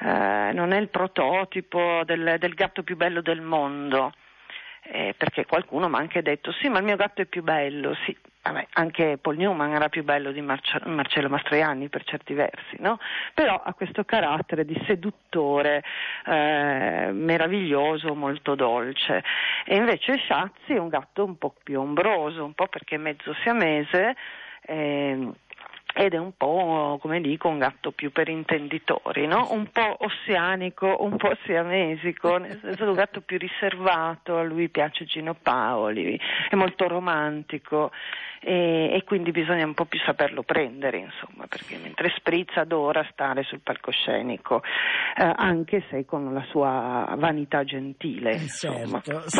eh, 0.00 0.52
non, 0.54 0.72
è, 0.72 0.78
il 0.78 0.88
prototipo 0.88 2.00
del, 2.06 2.36
del, 2.38 2.54
gatto 2.54 2.82
più 2.82 2.96
bello 2.96 3.20
del 3.20 3.42
mondo. 3.42 4.12
Eh, 4.86 5.14
perché 5.16 5.46
qualcuno 5.46 5.88
mi 5.88 5.94
ha 5.94 5.98
anche 5.98 6.20
detto 6.20 6.52
sì 6.52 6.68
ma 6.68 6.78
il 6.78 6.84
mio 6.84 6.96
gatto 6.96 7.22
è 7.22 7.24
più 7.24 7.42
bello 7.42 7.94
sì, 8.04 8.14
vabbè, 8.42 8.66
anche 8.74 9.16
Paul 9.16 9.38
Newman 9.38 9.72
era 9.72 9.88
più 9.88 10.04
bello 10.04 10.30
di 10.30 10.42
Marce- 10.42 10.82
Marcello 10.84 11.30
Mastroianni 11.30 11.88
per 11.88 12.04
certi 12.04 12.34
versi 12.34 12.76
no? 12.80 12.98
però 13.32 13.62
ha 13.64 13.72
questo 13.72 14.04
carattere 14.04 14.66
di 14.66 14.78
seduttore 14.86 15.82
eh, 16.26 17.08
meraviglioso 17.12 18.14
molto 18.14 18.54
dolce 18.54 19.24
e 19.64 19.76
invece 19.76 20.18
Shazzi 20.18 20.74
è 20.74 20.78
un 20.78 20.88
gatto 20.88 21.24
un 21.24 21.38
po' 21.38 21.54
più 21.62 21.80
ombroso 21.80 22.44
un 22.44 22.52
po' 22.52 22.66
perché 22.66 22.96
è 22.96 22.98
mezzo 22.98 23.34
siamese 23.42 24.14
eh, 24.66 25.30
ed 25.94 26.12
è 26.12 26.18
un 26.18 26.32
po' 26.36 26.98
come 27.00 27.20
dico 27.20 27.48
un 27.48 27.58
gatto 27.58 27.92
più 27.92 28.10
per 28.10 28.28
intenditori, 28.28 29.26
no? 29.26 29.48
un 29.52 29.68
po' 29.70 29.96
ossianico, 29.98 30.96
un 31.00 31.16
po' 31.16 31.36
siamesico, 31.44 32.36
nel 32.38 32.58
senso 32.62 32.84
un 32.84 32.94
gatto 32.94 33.20
più 33.20 33.38
riservato, 33.38 34.36
a 34.36 34.42
lui 34.42 34.68
piace 34.68 35.04
Gino 35.04 35.34
Paoli, 35.34 36.18
è 36.48 36.56
molto 36.56 36.88
romantico 36.88 37.92
e, 38.46 38.90
e, 38.92 39.04
quindi 39.04 39.30
bisogna 39.30 39.64
un 39.64 39.72
po' 39.72 39.86
più 39.86 39.98
saperlo 40.00 40.42
prendere, 40.42 40.98
insomma, 40.98 41.46
perché 41.48 41.78
mentre 41.78 42.12
Spritz 42.14 42.56
adora 42.58 43.06
stare 43.10 43.42
sul 43.42 43.60
palcoscenico, 43.60 44.62
eh, 45.16 45.32
anche 45.34 45.82
se 45.88 46.04
con 46.04 46.34
la 46.34 46.44
sua 46.50 47.14
vanità 47.16 47.64
gentile. 47.64 48.32
Eh, 48.32 48.48
certo. 48.48 49.22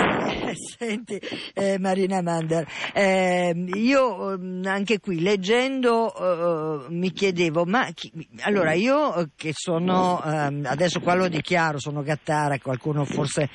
Senti, 0.57 1.21
eh, 1.53 1.79
Marina 1.79 2.23
Mander, 2.23 2.67
ehm, 2.95 3.69
io 3.75 4.39
mm, 4.39 4.65
anche 4.65 5.01
qui 5.01 5.21
leggendo 5.21 6.11
eh, 6.45 6.93
mi 6.93 7.13
chiedevo, 7.13 7.65
ma 7.65 7.89
chi, 7.93 8.13
allora 8.41 8.73
io 8.73 9.15
eh, 9.15 9.29
che 9.37 9.53
sono, 9.55 10.23
ehm, 10.25 10.67
adesso 10.67 11.01
qua 11.01 11.15
lo 11.15 11.29
dichiaro, 11.29 11.79
sono 11.79 12.03
gattara, 12.03 12.59
qualcuno 12.59 13.05
forse 13.05 13.49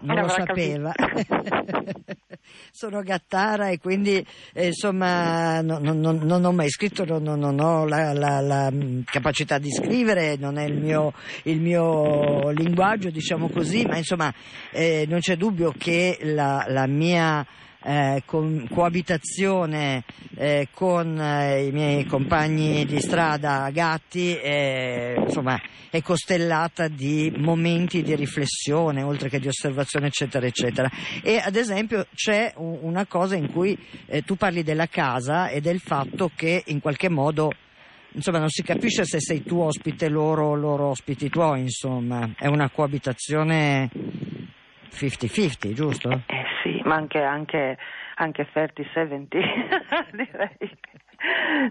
non 0.00 0.20
lo 0.20 0.28
sapeva. 0.28 0.92
sono 2.70 3.02
gattara 3.02 3.70
e 3.70 3.78
quindi 3.78 4.24
insomma 4.54 4.86
insomma 4.96 5.60
no, 5.62 5.78
no, 5.78 5.92
no, 5.92 6.12
non 6.12 6.44
ho 6.44 6.52
mai 6.52 6.70
scritto, 6.70 7.04
non, 7.04 7.60
ho 7.60 7.84
la, 7.86 8.12
la, 8.12 8.40
la, 8.40 8.70
mm, 8.70 9.00
capacità 9.04 9.58
di 9.58 9.70
scrivere, 9.70 10.36
non 10.36 10.58
è 10.58 10.64
il 10.64 10.76
mio, 10.76 11.12
il 11.44 11.60
mio 11.60 12.50
linguaggio, 12.50 13.10
diciamo 13.10 13.48
così, 13.48 13.84
ma 13.84 13.96
insomma 13.96 14.32
eh, 14.70 15.04
non 15.08 15.20
c'è 15.20 15.36
dubbio 15.36 15.72
che 15.76 16.18
la, 16.22 16.64
mia 16.86 17.44
eh, 17.86 18.22
con, 18.24 18.66
coabitazione 18.68 20.02
eh, 20.34 20.68
con 20.72 21.20
eh, 21.20 21.66
i 21.66 21.70
miei 21.70 22.04
compagni 22.04 22.84
di 22.84 22.98
strada 22.98 23.70
gatti 23.70 24.36
eh, 24.36 25.14
insomma 25.24 25.56
è 25.88 26.02
costellata 26.02 26.88
di 26.88 27.32
momenti 27.36 28.02
di 28.02 28.16
riflessione 28.16 29.02
oltre 29.02 29.28
che 29.28 29.38
di 29.38 29.46
osservazione 29.46 30.08
eccetera 30.08 30.44
eccetera 30.46 30.90
e 31.22 31.36
ad 31.36 31.54
esempio 31.54 32.08
c'è 32.12 32.52
una 32.56 33.06
cosa 33.06 33.36
in 33.36 33.52
cui 33.52 33.78
eh, 34.06 34.22
tu 34.22 34.34
parli 34.34 34.64
della 34.64 34.88
casa 34.88 35.48
e 35.48 35.60
del 35.60 35.78
fatto 35.78 36.32
che 36.34 36.64
in 36.66 36.80
qualche 36.80 37.08
modo 37.08 37.52
insomma 38.12 38.38
non 38.38 38.48
si 38.48 38.64
capisce 38.64 39.04
se 39.04 39.20
sei 39.20 39.44
tu 39.44 39.60
ospite 39.60 40.08
loro 40.08 40.48
o 40.48 40.54
loro 40.56 40.86
ospiti 40.86 41.28
tuoi 41.28 41.60
insomma 41.60 42.32
è 42.36 42.46
una 42.46 42.68
coabitazione 42.68 43.88
50-50 44.92 45.72
giusto? 45.72 46.22
Ma 46.86 46.94
anche, 46.94 47.20
anche, 47.20 47.76
anche 48.14 48.46
30-70 48.52 49.26
direi. 50.12 50.78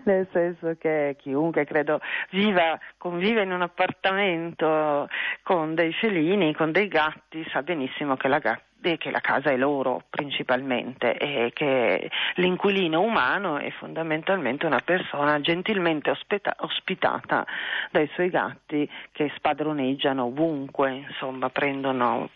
Nel 0.03 0.27
senso 0.31 0.75
che 0.77 1.15
chiunque 1.19 1.65
credo 1.65 2.01
viva, 2.31 2.77
convive 2.97 3.43
in 3.43 3.51
un 3.51 3.61
appartamento 3.61 5.07
con 5.43 5.75
dei 5.75 5.93
felini, 5.93 6.53
con 6.53 6.71
dei 6.71 6.87
gatti, 6.87 7.47
sa 7.51 7.61
benissimo 7.61 8.17
che 8.17 8.27
la, 8.27 8.39
che 8.39 9.11
la 9.11 9.21
casa 9.21 9.51
è 9.51 9.57
loro 9.57 10.03
principalmente 10.09 11.15
e 11.17 11.51
che 11.53 12.09
l'inquilino 12.35 13.01
umano 13.01 13.57
è 13.57 13.69
fondamentalmente 13.71 14.65
una 14.65 14.81
persona 14.83 15.39
gentilmente 15.39 16.09
ospita- 16.09 16.55
ospitata 16.59 17.45
dai 17.91 18.09
suoi 18.13 18.29
gatti 18.29 18.89
che 19.11 19.31
spadroneggiano 19.35 20.25
ovunque, 20.25 21.05
insomma 21.07 21.49
prendono 21.49 22.29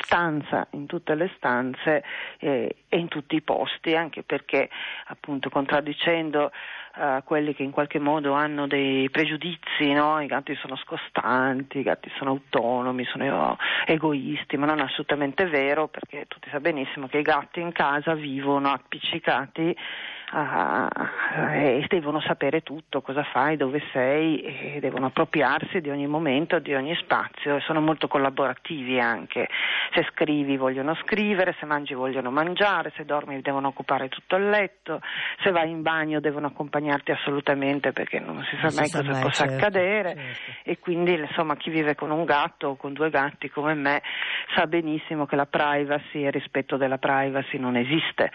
stanza 0.00 0.66
in 0.70 0.86
tutte 0.86 1.14
le 1.14 1.30
stanze 1.36 2.02
eh, 2.38 2.76
e 2.88 2.98
in 2.98 3.08
tutti 3.08 3.36
i 3.36 3.42
posti, 3.42 3.94
anche 3.94 4.22
perché 4.22 4.68
appunto 5.06 5.48
contraddicendo 5.50 6.50
uh, 6.96 7.22
quelli 7.24 7.54
che 7.54 7.62
in 7.62 7.70
qualche 7.70 7.98
modo 7.98 8.32
hanno 8.32 8.66
dei 8.66 9.08
pregiudizi, 9.10 9.92
no? 9.92 10.20
i 10.20 10.26
gatti 10.26 10.54
sono 10.56 10.76
scostanti, 10.76 11.78
i 11.78 11.82
gatti 11.82 12.10
sono 12.16 12.30
autonomi, 12.30 13.04
sono 13.04 13.56
egoisti, 13.84 14.56
ma 14.56 14.66
non 14.66 14.80
è 14.80 14.82
assolutamente 14.82 15.46
vero 15.46 15.88
perché 15.88 16.24
tutti 16.28 16.48
sa 16.50 16.60
benissimo 16.60 17.06
che 17.08 17.18
i 17.18 17.22
gatti 17.22 17.60
in 17.60 17.72
casa 17.72 18.14
vivono 18.14 18.70
appiccicati 18.70 19.76
uh, 20.32 20.88
e 21.52 21.84
devono 21.88 22.20
sapere 22.20 22.62
tutto, 22.62 23.00
cosa 23.00 23.22
fai, 23.22 23.56
dove 23.56 23.82
sei 23.92 24.40
e 24.40 24.78
devono 24.80 25.06
appropriarsi 25.06 25.80
di 25.80 25.90
ogni 25.90 26.06
momento, 26.06 26.58
di 26.58 26.74
ogni 26.74 26.94
spazio 26.96 27.56
e 27.56 27.60
sono 27.60 27.80
molto 27.80 28.08
collaborativi 28.08 28.98
anche. 28.98 29.48
Se 29.92 30.06
scrivi 30.10 30.56
vogliono 30.56 30.94
scrivere, 30.96 31.54
se 31.58 31.66
mangi 31.66 31.94
vogliono 31.94 32.30
mangiare, 32.30 32.92
se 32.96 33.04
dormi 33.04 33.40
devono 33.40 33.68
occupare 33.68 34.08
tutto 34.08 34.36
il 34.36 34.48
letto, 34.48 35.00
se 35.42 35.50
vai 35.50 35.70
in 35.70 35.82
bagno 35.82 36.20
devono 36.20 36.52
accompagnarti 36.86 37.10
assolutamente 37.10 37.92
perché 37.92 38.20
non 38.20 38.42
si 38.44 38.56
sa 38.56 38.68
non 38.68 38.74
mai 38.74 38.86
si 38.86 38.96
cosa 38.96 39.10
mai, 39.10 39.22
possa 39.22 39.46
certo, 39.46 39.54
accadere 39.54 40.14
certo. 40.14 40.70
e 40.70 40.78
quindi 40.78 41.14
insomma 41.14 41.56
chi 41.56 41.70
vive 41.70 41.94
con 41.94 42.10
un 42.10 42.24
gatto 42.24 42.68
o 42.68 42.76
con 42.76 42.92
due 42.92 43.10
gatti 43.10 43.50
come 43.50 43.74
me 43.74 44.02
sa 44.54 44.66
benissimo 44.66 45.26
che 45.26 45.36
la 45.36 45.46
privacy 45.46 46.22
e 46.22 46.26
il 46.26 46.32
rispetto 46.32 46.76
della 46.76 46.98
privacy 46.98 47.58
non 47.58 47.76
esiste 47.76 48.30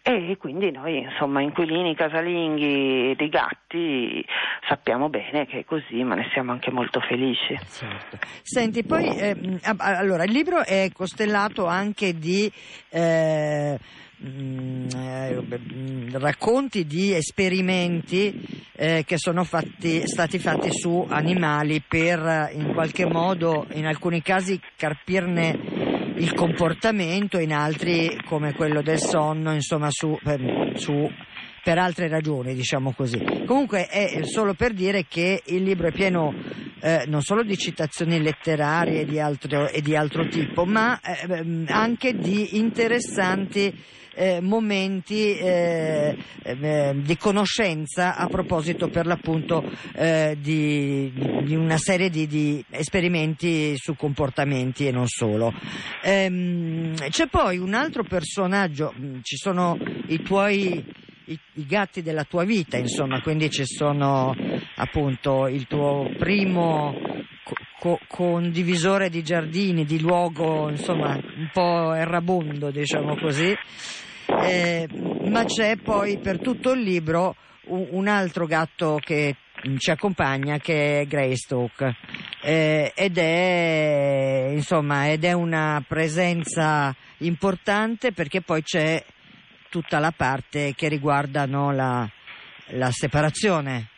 e 0.00 0.36
quindi 0.38 0.70
noi 0.70 0.98
insomma 0.98 1.42
inquilini 1.42 1.94
casalinghi 1.94 3.14
di 3.16 3.28
gatti 3.28 4.24
sappiamo 4.66 5.08
bene 5.08 5.44
che 5.46 5.60
è 5.60 5.64
così 5.64 6.02
ma 6.04 6.14
ne 6.14 6.28
siamo 6.32 6.52
anche 6.52 6.70
molto 6.70 7.00
felici 7.00 7.58
certo. 7.68 8.18
senti 8.42 8.84
poi 8.84 9.06
eh, 9.18 9.36
allora 9.78 10.24
il 10.24 10.30
libro 10.30 10.64
è 10.64 10.88
costellato 10.94 11.66
anche 11.66 12.16
di 12.16 12.50
eh, 12.90 13.76
mm, 14.24 14.88
eh, 14.94 16.18
racconti 16.18 16.84
di 16.84 17.12
esperimenti 17.12 18.66
eh, 18.72 19.04
che 19.06 19.16
sono 19.18 19.44
fatti, 19.44 20.06
stati 20.06 20.38
fatti 20.38 20.70
su 20.72 21.06
animali 21.08 21.82
per 21.86 22.50
in 22.52 22.72
qualche 22.72 23.06
modo 23.06 23.66
in 23.72 23.86
alcuni 23.86 24.22
casi 24.22 24.60
carpirne 24.76 25.96
il 26.18 26.34
comportamento, 26.34 27.38
in 27.38 27.52
altri 27.52 28.20
come 28.26 28.52
quello 28.54 28.82
del 28.82 28.98
sonno, 28.98 29.52
insomma 29.52 29.88
su, 29.90 30.18
per, 30.22 30.72
su, 30.74 31.08
per 31.62 31.78
altre 31.78 32.08
ragioni, 32.08 32.54
diciamo 32.54 32.92
così. 32.92 33.18
Comunque 33.46 33.86
è 33.86 34.22
solo 34.24 34.54
per 34.54 34.72
dire 34.72 35.06
che 35.08 35.42
il 35.46 35.62
libro 35.62 35.88
è 35.88 35.92
pieno 35.92 36.34
eh, 36.80 37.04
non 37.06 37.22
solo 37.22 37.42
di 37.42 37.56
citazioni 37.56 38.20
letterarie 38.20 39.00
e 39.00 39.04
di 39.04 39.18
altro, 39.18 39.68
e 39.68 39.80
di 39.80 39.96
altro 39.96 40.26
tipo, 40.28 40.64
ma 40.64 41.00
eh, 41.00 41.64
anche 41.68 42.14
di 42.14 42.58
interessanti 42.58 43.72
eh, 44.18 44.40
momenti 44.40 45.36
eh, 45.36 46.16
eh, 46.42 46.92
di 46.96 47.16
conoscenza 47.16 48.16
a 48.16 48.26
proposito 48.26 48.88
per 48.88 49.06
l'appunto 49.06 49.62
eh, 49.94 50.36
di, 50.40 51.12
di, 51.44 51.54
una 51.54 51.76
serie 51.78 52.10
di, 52.10 52.26
di, 52.26 52.64
esperimenti 52.68 53.76
su 53.76 53.94
comportamenti 53.94 54.88
e 54.88 54.90
non 54.90 55.06
solo. 55.06 55.54
Ehm, 56.02 56.94
c'è 57.10 57.28
poi 57.28 57.58
un 57.58 57.74
altro 57.74 58.02
personaggio, 58.02 58.92
mm, 58.98 59.20
ci 59.22 59.36
sono 59.36 59.78
i 60.08 60.20
tuoi 60.22 60.84
i, 61.26 61.38
i, 61.54 61.66
gatti 61.66 62.02
della 62.02 62.24
tua 62.24 62.42
vita, 62.42 62.76
insomma, 62.76 63.20
quindi 63.20 63.50
ci 63.50 63.66
sono 63.66 64.34
appunto 64.76 65.46
il 65.46 65.66
tuo 65.66 66.10
primo 66.18 67.07
co- 67.78 68.00
condivisore 68.06 69.08
di 69.08 69.22
giardini, 69.22 69.84
di 69.84 70.00
luogo, 70.00 70.68
insomma, 70.68 71.14
un 71.14 71.50
po' 71.52 71.94
errabondo, 71.94 72.70
diciamo 72.70 73.16
così, 73.16 73.56
eh, 74.42 74.88
ma 75.24 75.44
c'è 75.44 75.76
poi 75.76 76.18
per 76.18 76.40
tutto 76.40 76.72
il 76.72 76.80
libro 76.80 77.36
un, 77.66 77.86
un 77.90 78.08
altro 78.08 78.46
gatto 78.46 78.98
che 79.02 79.36
ci 79.78 79.90
accompagna 79.90 80.58
che 80.58 81.00
è 81.00 81.06
Greystoke. 81.06 81.96
Eh, 82.42 82.92
ed, 82.94 83.18
è, 83.18 84.50
insomma, 84.52 85.10
ed 85.10 85.24
è 85.24 85.32
una 85.32 85.82
presenza 85.86 86.94
importante 87.18 88.12
perché 88.12 88.40
poi 88.40 88.62
c'è 88.62 89.04
tutta 89.68 89.98
la 89.98 90.12
parte 90.16 90.74
che 90.74 90.88
riguarda 90.88 91.44
no, 91.46 91.72
la, 91.72 92.08
la 92.68 92.90
separazione 92.90 93.88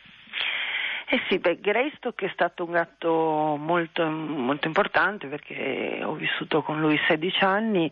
eh 1.13 1.19
sì, 1.27 1.39
beh, 1.39 1.59
Greystock 1.59 2.23
è 2.23 2.29
stato 2.31 2.63
un 2.63 2.71
gatto 2.71 3.57
molto, 3.59 4.09
molto 4.09 4.67
importante 4.67 5.27
perché 5.27 5.99
ho 6.05 6.13
vissuto 6.13 6.61
con 6.61 6.79
lui 6.79 6.97
16 7.05 7.43
anni 7.43 7.91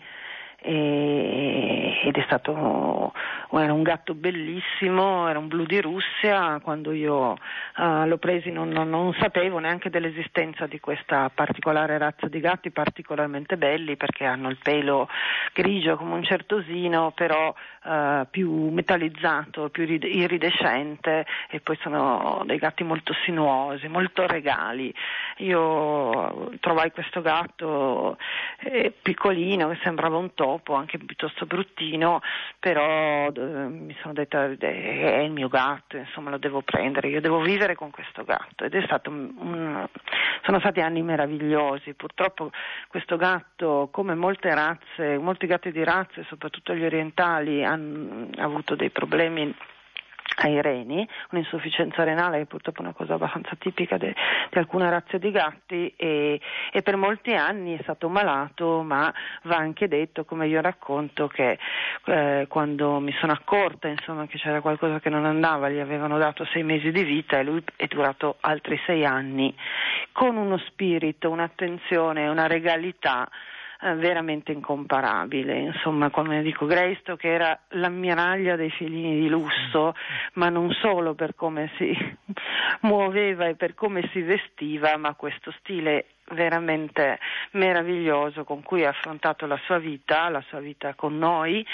e, 0.62 2.00
ed 2.04 2.16
è 2.16 2.24
stato 2.26 3.14
era 3.52 3.74
un 3.74 3.82
gatto 3.82 4.14
bellissimo, 4.14 5.28
era 5.28 5.40
un 5.40 5.48
blu 5.48 5.66
di 5.66 5.82
Russia, 5.82 6.60
quando 6.62 6.92
io 6.92 7.32
uh, 7.32 8.06
l'ho 8.06 8.18
preso 8.18 8.50
non, 8.52 8.70
non, 8.70 8.90
non, 8.90 9.14
sapevo 9.20 9.58
neanche 9.58 9.90
dell'esistenza 9.90 10.68
di 10.68 10.80
questa 10.80 11.32
particolare 11.34 11.98
razza 11.98 12.28
di 12.28 12.40
gatti 12.40 12.70
particolarmente 12.70 13.58
belli 13.58 13.96
perché 13.96 14.26
hanno 14.26 14.50
il 14.50 14.60
pelo 14.62 15.10
grigio 15.54 15.96
come 15.96 16.14
un 16.14 16.24
certosino 16.24 17.12
però 17.12 17.54
uh, 17.84 18.28
più 18.30 18.70
metallizzato, 18.70 19.70
più 19.70 19.84
iridescente 19.84 21.26
e 21.50 21.60
poi 21.60 21.78
sono 21.82 22.44
dei 22.46 22.58
gatti 22.58 22.84
molto 22.84 23.14
sinuosi, 23.26 23.88
molto 23.88 24.28
regali. 24.28 24.94
Io 25.38 26.52
trovai 26.60 26.92
questo 26.92 27.22
gatto 27.22 28.18
eh, 28.60 28.94
piccolino 29.02 29.70
che 29.70 29.80
sembrava 29.82 30.18
un 30.18 30.34
topo, 30.34 30.49
anche 30.66 30.98
piuttosto 30.98 31.46
bruttino, 31.46 32.22
però 32.60 33.28
eh, 33.28 33.68
mi 33.68 33.96
sono 34.02 34.14
detta 34.14 34.46
è 34.46 35.22
il 35.22 35.32
mio 35.32 35.48
gatto, 35.48 35.98
insomma 35.98 36.30
lo 36.30 36.38
devo 36.38 36.62
prendere, 36.62 37.10
io 37.10 37.22
devo 37.22 37.40
vivere 37.42 37.76
con 37.76 37.92
questo 37.92 38.24
gatto 38.24 38.64
ed 38.64 38.74
è 38.74 38.82
stato 38.84 39.10
un, 39.10 39.88
sono 40.44 40.60
stati 40.60 40.82
anni 40.82 41.02
meravigliosi. 41.02 41.94
Purtroppo 41.94 42.52
questo 42.88 43.18
gatto, 43.18 43.90
come 43.92 44.16
molte 44.16 44.54
razze, 44.54 45.18
molti 45.18 45.48
gatti 45.48 45.72
di 45.72 45.84
razze, 45.84 46.26
soprattutto 46.28 46.74
gli 46.74 46.84
orientali, 46.84 47.64
hanno 47.64 48.30
avuto 48.38 48.76
dei 48.76 48.90
problemi 48.90 49.54
ai 50.42 50.62
reni, 50.62 51.08
un'insufficienza 51.32 52.04
renale 52.04 52.40
che 52.40 52.46
purtroppo 52.46 52.80
è 52.80 52.84
una 52.84 52.94
cosa 52.94 53.16
abbastanza 53.16 53.56
tipica 53.58 53.98
di 53.98 54.14
alcune 54.54 54.90
razze 54.90 55.20
di 55.20 55.32
gatti 55.32 55.94
e, 55.96 56.40
e, 56.72 56.82
per 56.82 56.96
molti 56.96 57.34
anni 57.34 57.78
è 57.78 57.82
stato 57.82 58.10
malato, 58.10 58.82
ma 58.82 59.14
va 59.44 59.58
anche 59.58 59.88
detto, 59.88 60.26
come 60.26 60.48
io 60.48 60.62
racconto, 60.62 61.28
che 61.28 61.58
eh, 62.06 62.46
quando 62.48 63.00
mi 63.00 63.14
sono 63.20 63.34
accorta 63.34 63.88
insomma, 63.88 64.28
che 64.28 64.38
c'era 64.38 64.62
qualcosa 64.62 65.00
che 65.00 65.10
non 65.10 65.26
andava, 65.26 65.70
gli 65.70 65.80
avevano 65.80 66.18
dato 66.18 66.46
sei 66.46 66.64
mesi 66.64 66.92
di 66.92 67.04
vita 67.04 67.40
e 67.40 67.44
lui 67.44 67.64
è 67.76 67.88
durato 67.88 68.38
altri 68.40 68.80
sei 68.86 69.06
anni, 69.06 69.54
con 70.12 70.38
uno 70.38 70.58
spirito, 70.58 71.30
un'attenzione, 71.30 72.28
una 72.28 72.48
regalità 72.48 73.30
eh, 73.82 73.96
veramente 73.96 74.52
incomparabile. 74.52 75.58
Insomma, 75.58 76.10
come 76.10 76.42
dico, 76.42 76.66
Greystock 76.66 77.24
era 77.24 77.58
l'ammiraglia 77.70 78.56
dei 78.56 78.70
felini 78.72 79.22
di 79.22 79.30
lusso, 79.30 79.94
ma 80.34 80.50
non 80.50 80.72
solo 80.72 81.14
per 81.14 81.34
come 81.36 81.72
si 81.78 81.96
muoveva 82.82 83.48
e 83.48 83.56
per 83.56 83.76
come 83.76 84.10
si 84.12 84.22
vestiva, 84.22 84.98
ma 84.98 85.14
questo 85.14 85.54
stile 85.60 86.06
veramente 86.32 87.20
meraviglioso 87.52 88.44
con 88.44 88.62
cui 88.64 88.86
ha 88.86 88.90
affrontato 88.90 89.46
la 89.46 89.60
sua 89.66 89.78
vita, 89.78 90.30
la 90.30 90.44
sua 90.48 90.60
vita 90.60 90.94
con 90.96 91.18
noi 91.18 91.66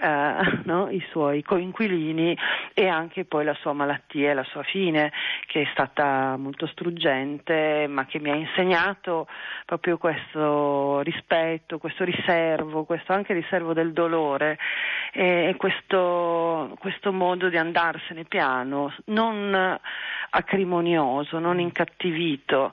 eh, 0.00 0.60
no? 0.64 0.88
i 0.90 1.04
suoi 1.10 1.42
coinquilini 1.42 2.36
e 2.74 2.88
anche 2.88 3.24
poi 3.24 3.44
la 3.44 3.54
sua 3.54 3.72
malattia 3.72 4.30
e 4.30 4.34
la 4.34 4.44
sua 4.44 4.62
fine, 4.62 5.12
che 5.46 5.62
è 5.62 5.68
stata 5.72 6.36
molto 6.36 6.66
struggente, 6.66 7.86
ma 7.88 8.06
che 8.06 8.18
mi 8.18 8.30
ha 8.30 8.34
insegnato 8.34 9.26
proprio 9.64 9.98
questo 9.98 11.00
rispetto, 11.00 11.78
questo 11.78 12.04
riservo, 12.04 12.84
questo 12.84 13.12
anche 13.12 13.32
riservo 13.32 13.72
del 13.72 13.92
dolore 13.92 14.58
e 15.12 15.54
questo, 15.56 16.74
questo 16.78 17.12
modo 17.12 17.48
di 17.48 17.56
andarsene 17.56 18.24
piano, 18.24 18.94
non 19.06 19.78
acrimonioso, 20.30 21.38
non 21.38 21.60
incattivito 21.60 22.72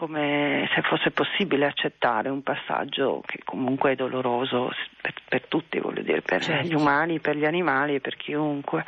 come 0.00 0.66
se 0.74 0.80
fosse 0.80 1.10
possibile 1.10 1.66
accettare 1.66 2.30
un 2.30 2.42
passaggio 2.42 3.22
che 3.26 3.40
comunque 3.44 3.92
è 3.92 3.96
doloroso 3.96 4.70
per, 4.98 5.12
per 5.28 5.46
tutti, 5.46 5.78
voglio 5.78 6.00
dire, 6.00 6.22
per 6.22 6.42
certo. 6.42 6.66
gli 6.66 6.72
umani, 6.72 7.20
per 7.20 7.36
gli 7.36 7.44
animali 7.44 7.96
e 7.96 8.00
per 8.00 8.16
chiunque. 8.16 8.82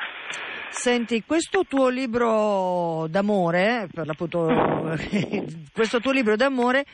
Senti, 0.71 1.23
questo 1.27 1.67
tuo 1.69 1.91
libro 1.91 3.05
d'amore, 3.11 3.89
per 3.93 4.07
l'appunto, 4.07 4.97
questo 5.75 6.01
tuo 6.01 6.13
libro 6.13 6.35
d'amore 6.35 6.87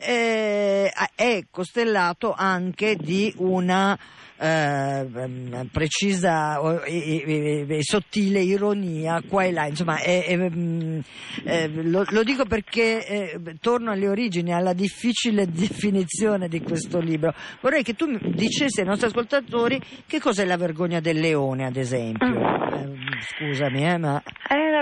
eh, 0.00 0.90
è 1.14 1.44
costellato 1.50 2.34
anche 2.36 2.96
di 2.96 3.32
una 3.38 3.98
eh, 4.38 5.68
precisa 5.70 6.60
e, 6.84 7.22
e, 7.26 7.66
e, 7.68 7.82
sottile 7.82 8.40
ironia 8.40 9.20
qua 9.26 9.44
e 9.44 9.52
là, 9.52 9.66
insomma 9.66 9.96
mm, 9.96 11.00
eh, 11.44 11.68
lo, 11.68 12.04
lo, 12.08 12.22
dico 12.22 12.44
perché 12.44 13.06
eh, 13.06 13.56
torno 13.60 13.90
alle 13.90 14.08
origini, 14.08 14.52
alla 14.52 14.72
difficile 14.72 15.46
definizione 15.50 16.48
di 16.48 16.60
questo 16.62 17.00
libro. 17.00 17.34
Vorrei 17.60 17.82
che 17.82 17.94
tu 17.94 18.06
dicessi 18.30 18.80
ai 18.80 18.86
nostri 18.86 19.08
ascoltatori 19.08 19.80
che 20.06 20.20
cos'è 20.20 20.44
la 20.44 20.56
vergogna 20.56 21.00
del 21.00 21.18
leone, 21.18 21.66
ad 21.66 21.76
esempio. 21.76 22.28
Mm. 22.28 22.36
Eh, 22.36 22.96
scusami, 23.36 23.84
eh, 23.84 23.98
ma... 23.98 24.22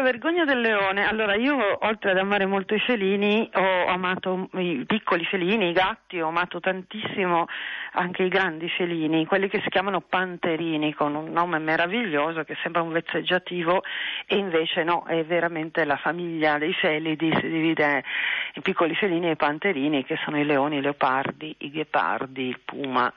Vergogna 0.06 0.44
del 0.44 0.60
leone. 0.60 1.04
Allora, 1.04 1.34
io 1.34 1.56
oltre 1.84 2.12
ad 2.12 2.18
amare 2.18 2.46
molto 2.46 2.76
i 2.76 2.78
felini, 2.78 3.50
ho 3.52 3.86
amato 3.86 4.48
i 4.52 4.84
piccoli 4.86 5.24
felini, 5.24 5.70
i 5.70 5.72
gatti, 5.72 6.20
ho 6.20 6.28
amato 6.28 6.60
tantissimo 6.60 7.48
anche 7.90 8.22
i 8.22 8.28
grandi 8.28 8.68
felini, 8.68 9.26
quelli 9.26 9.48
che 9.48 9.60
si 9.62 9.68
chiamano 9.68 10.00
panterini, 10.00 10.94
con 10.94 11.16
un 11.16 11.32
nome 11.32 11.58
meraviglioso 11.58 12.44
che 12.44 12.56
sembra 12.62 12.82
un 12.82 12.92
vezzeggiativo 12.92 13.82
e 14.26 14.36
invece 14.36 14.84
no, 14.84 15.02
è 15.06 15.24
veramente 15.24 15.84
la 15.84 15.96
famiglia 15.96 16.56
dei 16.56 16.72
felidi, 16.72 17.36
si 17.40 17.48
divide 17.48 18.04
in 18.54 18.62
piccoli 18.62 18.94
felini 18.94 19.26
e 19.26 19.32
i 19.32 19.36
panterini 19.36 20.04
che 20.04 20.20
sono 20.24 20.38
i 20.38 20.44
leoni, 20.44 20.76
i 20.76 20.82
leopardi, 20.82 21.52
i 21.58 21.70
ghepardi, 21.72 22.44
il 22.46 22.60
puma 22.64 23.12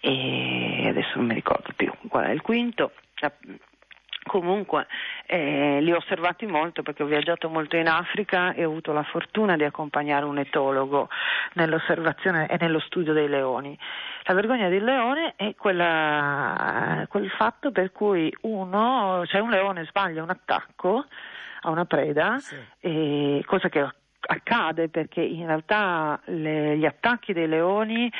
e 0.00 0.86
adesso 0.88 1.12
non 1.14 1.26
mi 1.26 1.34
ricordo 1.34 1.70
più 1.76 1.92
qual 2.08 2.24
è 2.24 2.30
il 2.30 2.42
quinto 2.42 2.90
Comunque 4.26 4.86
eh, 5.26 5.78
li 5.80 5.92
ho 5.92 5.98
osservati 5.98 6.46
molto 6.46 6.82
perché 6.82 7.04
ho 7.04 7.06
viaggiato 7.06 7.48
molto 7.48 7.76
in 7.76 7.88
Africa 7.88 8.52
e 8.54 8.64
ho 8.64 8.70
avuto 8.70 8.92
la 8.92 9.04
fortuna 9.04 9.56
di 9.56 9.62
accompagnare 9.62 10.24
un 10.24 10.38
etologo 10.38 11.08
nell'osservazione 11.54 12.48
e 12.48 12.56
nello 12.58 12.80
studio 12.80 13.12
dei 13.12 13.28
leoni. 13.28 13.78
La 14.24 14.34
vergogna 14.34 14.68
del 14.68 14.82
leone 14.82 15.34
è 15.36 15.54
quella, 15.54 17.06
quel 17.08 17.30
fatto 17.30 17.70
per 17.70 17.92
cui 17.92 18.34
uno, 18.42 19.22
cioè 19.26 19.40
un 19.40 19.50
leone 19.50 19.86
sbaglia 19.86 20.22
un 20.24 20.30
attacco 20.30 21.04
a 21.60 21.70
una 21.70 21.84
preda, 21.84 22.38
sì. 22.38 23.42
cosa 23.46 23.68
che 23.68 23.88
accade 24.26 24.88
perché 24.88 25.20
in 25.20 25.46
realtà 25.46 26.20
le, 26.26 26.76
gli 26.76 26.84
attacchi 26.84 27.32
dei 27.32 27.48
leoni 27.48 28.10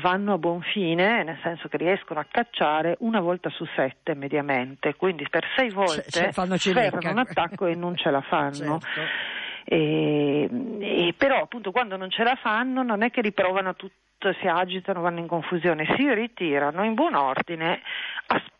vanno 0.00 0.34
a 0.34 0.38
buon 0.38 0.62
fine, 0.62 1.24
nel 1.24 1.38
senso 1.42 1.68
che 1.68 1.76
riescono 1.76 2.20
a 2.20 2.26
cacciare 2.30 2.96
una 3.00 3.20
volta 3.20 3.50
su 3.50 3.64
sette 3.74 4.14
mediamente, 4.14 4.94
quindi 4.94 5.26
per 5.28 5.44
sei 5.56 5.70
volte 5.70 6.04
cioè, 6.08 6.32
fermano 6.32 7.10
un 7.10 7.18
attacco 7.18 7.66
e 7.66 7.74
non 7.74 7.96
ce 7.96 8.10
la 8.10 8.20
fanno. 8.20 8.78
Certo. 8.78 9.36
E, 9.70 10.48
e 10.80 11.14
però 11.14 11.42
appunto 11.42 11.72
quando 11.72 11.98
non 11.98 12.10
ce 12.10 12.22
la 12.22 12.36
fanno 12.36 12.82
non 12.82 13.02
è 13.02 13.10
che 13.10 13.20
riprovano 13.20 13.74
tutto, 13.74 14.32
si 14.40 14.46
agitano, 14.46 15.02
vanno 15.02 15.18
in 15.18 15.26
confusione, 15.26 15.84
si 15.94 16.12
ritirano 16.12 16.84
in 16.84 16.94
buon 16.94 17.14
ordine, 17.14 17.82
aspettano, 18.26 18.57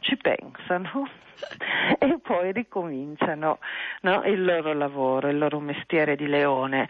ci 0.00 0.16
pensano 0.16 1.08
e 1.98 2.18
poi 2.22 2.52
ricominciano 2.52 3.58
no, 4.02 4.22
il 4.24 4.44
loro 4.44 4.72
lavoro, 4.72 5.28
il 5.28 5.38
loro 5.38 5.60
mestiere 5.60 6.16
di 6.16 6.26
leone. 6.26 6.88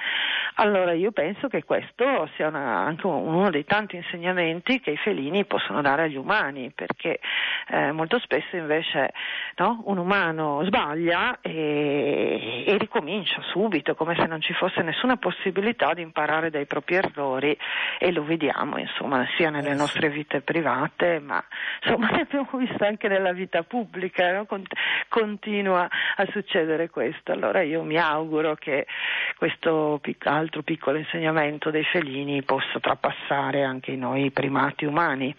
Allora 0.59 0.93
io 0.93 1.13
penso 1.13 1.49
che 1.49 1.65
questo 1.65 2.31
sia 2.35 2.49
una, 2.49 2.79
anche 2.79 3.07
uno 3.07 3.51
dei 3.51 3.65
tanti 3.65 3.97
insegnamenti 3.97 4.81
che 4.81 4.93
i 4.93 4.97
felini 4.97 5.45
possono 5.45 5.83
dare 5.83 6.05
agli 6.05 6.17
umani, 6.17 6.73
perché 6.75 7.21
eh, 7.69 7.93
molto 7.93 8.19
spesso 8.19 8.57
invece 8.57 9.13
no, 9.57 9.83
un 9.85 9.99
umano 9.99 10.63
sbaglia 10.65 11.41
e, 11.43 12.65
e 12.67 12.79
ricomincia 12.79 13.43
subito, 13.51 13.95
come 13.95 14.15
se 14.15 14.25
non 14.27 14.41
ci 14.41 14.55
fosse 14.55 14.81
nessuna 14.81 15.19
possibilità 15.19 15.93
di 15.93 16.01
imparare 16.01 16.49
dai 16.49 16.65
propri 16.65 16.95
errori 16.95 17.57
e 17.99 18.13
lo 18.13 18.25
vediamo 18.25 18.79
insomma 18.79 19.27
sia 19.37 19.51
nelle 19.51 19.73
eh 19.73 19.75
nostre 19.75 20.09
vite 20.09 20.41
private, 20.41 21.21
ma 21.21 21.43
insomma 21.83 22.09
l'abbiamo 22.37 22.59
visto 22.59 22.85
anche 22.85 23.09
nella 23.09 23.33
vita 23.33 23.63
pubblica 23.63 24.33
no? 24.33 24.47
continua 25.09 25.89
a 26.17 26.27
succedere 26.33 26.91
questo. 26.91 27.33
Allora 27.33 27.63
io 27.63 27.83
mi 27.83 27.97
auguro 27.97 28.55
che 28.55 28.87
questo 29.37 30.01
altro 30.25 30.63
piccolo 30.63 30.99
insegnamento 30.99 31.71
dei 31.71 31.85
felini 31.85 32.43
possa 32.43 32.79
trapassare 32.81 33.63
anche 33.63 33.95
noi 33.97 34.31
primati 34.31 34.85
umani. 34.85 35.35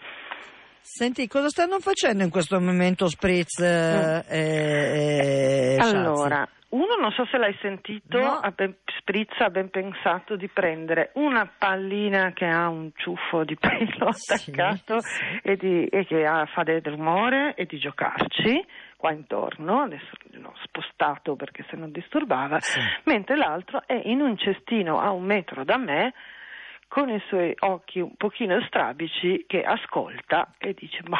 Senti, 0.80 1.28
cosa 1.28 1.48
stanno 1.48 1.80
facendo 1.80 2.22
in 2.22 2.30
questo 2.30 2.58
momento 2.58 3.08
Spritz 3.08 3.60
mm. 3.60 4.30
e, 4.32 5.74
e 5.74 5.76
Allora, 5.78 6.48
uno 6.70 6.96
non 7.00 7.10
so 7.12 7.24
se 7.26 7.38
l'hai 7.38 7.56
sentito, 7.60 8.18
no. 8.18 8.40
ha 8.40 8.50
ben, 8.50 8.76
Spritz 8.98 9.40
ha 9.40 9.48
ben 9.48 9.70
pensato 9.70 10.36
di 10.36 10.48
prendere 10.48 11.12
una 11.14 11.50
pallina 11.56 12.32
che 12.32 12.44
ha 12.44 12.68
un 12.68 12.90
ciuffo 12.94 13.44
di 13.44 13.56
pelo 13.56 14.08
attaccato 14.12 15.00
sì, 15.00 15.08
sì. 15.08 15.40
E, 15.42 15.56
di, 15.56 15.86
e, 15.86 16.04
che 16.04 16.26
ha, 16.26 16.44
fa 16.46 16.64
del 16.64 16.82
rumore 16.82 17.54
e 17.54 17.64
di 17.64 17.78
giocarci 17.78 18.62
qua 18.96 19.12
intorno, 19.12 19.82
adesso 19.82 20.10
l'ho 20.32 20.52
spostato 20.64 21.36
perché 21.36 21.64
se 21.70 21.76
non 21.76 21.92
disturbava, 21.92 22.58
sì. 22.60 22.80
mentre 23.04 23.36
l'altro 23.36 23.82
è 23.86 24.00
in 24.04 24.20
un 24.20 24.36
cestino 24.36 24.98
a 24.98 25.12
un 25.12 25.24
metro 25.24 25.64
da 25.64 25.76
me 25.78 26.12
con 26.88 27.10
i 27.10 27.20
suoi 27.28 27.54
occhi 27.58 28.00
un 28.00 28.14
pochino 28.16 28.60
strabici 28.66 29.44
che 29.46 29.62
ascolta 29.62 30.54
e 30.58 30.74
dice 30.74 31.02
ma 31.06 31.18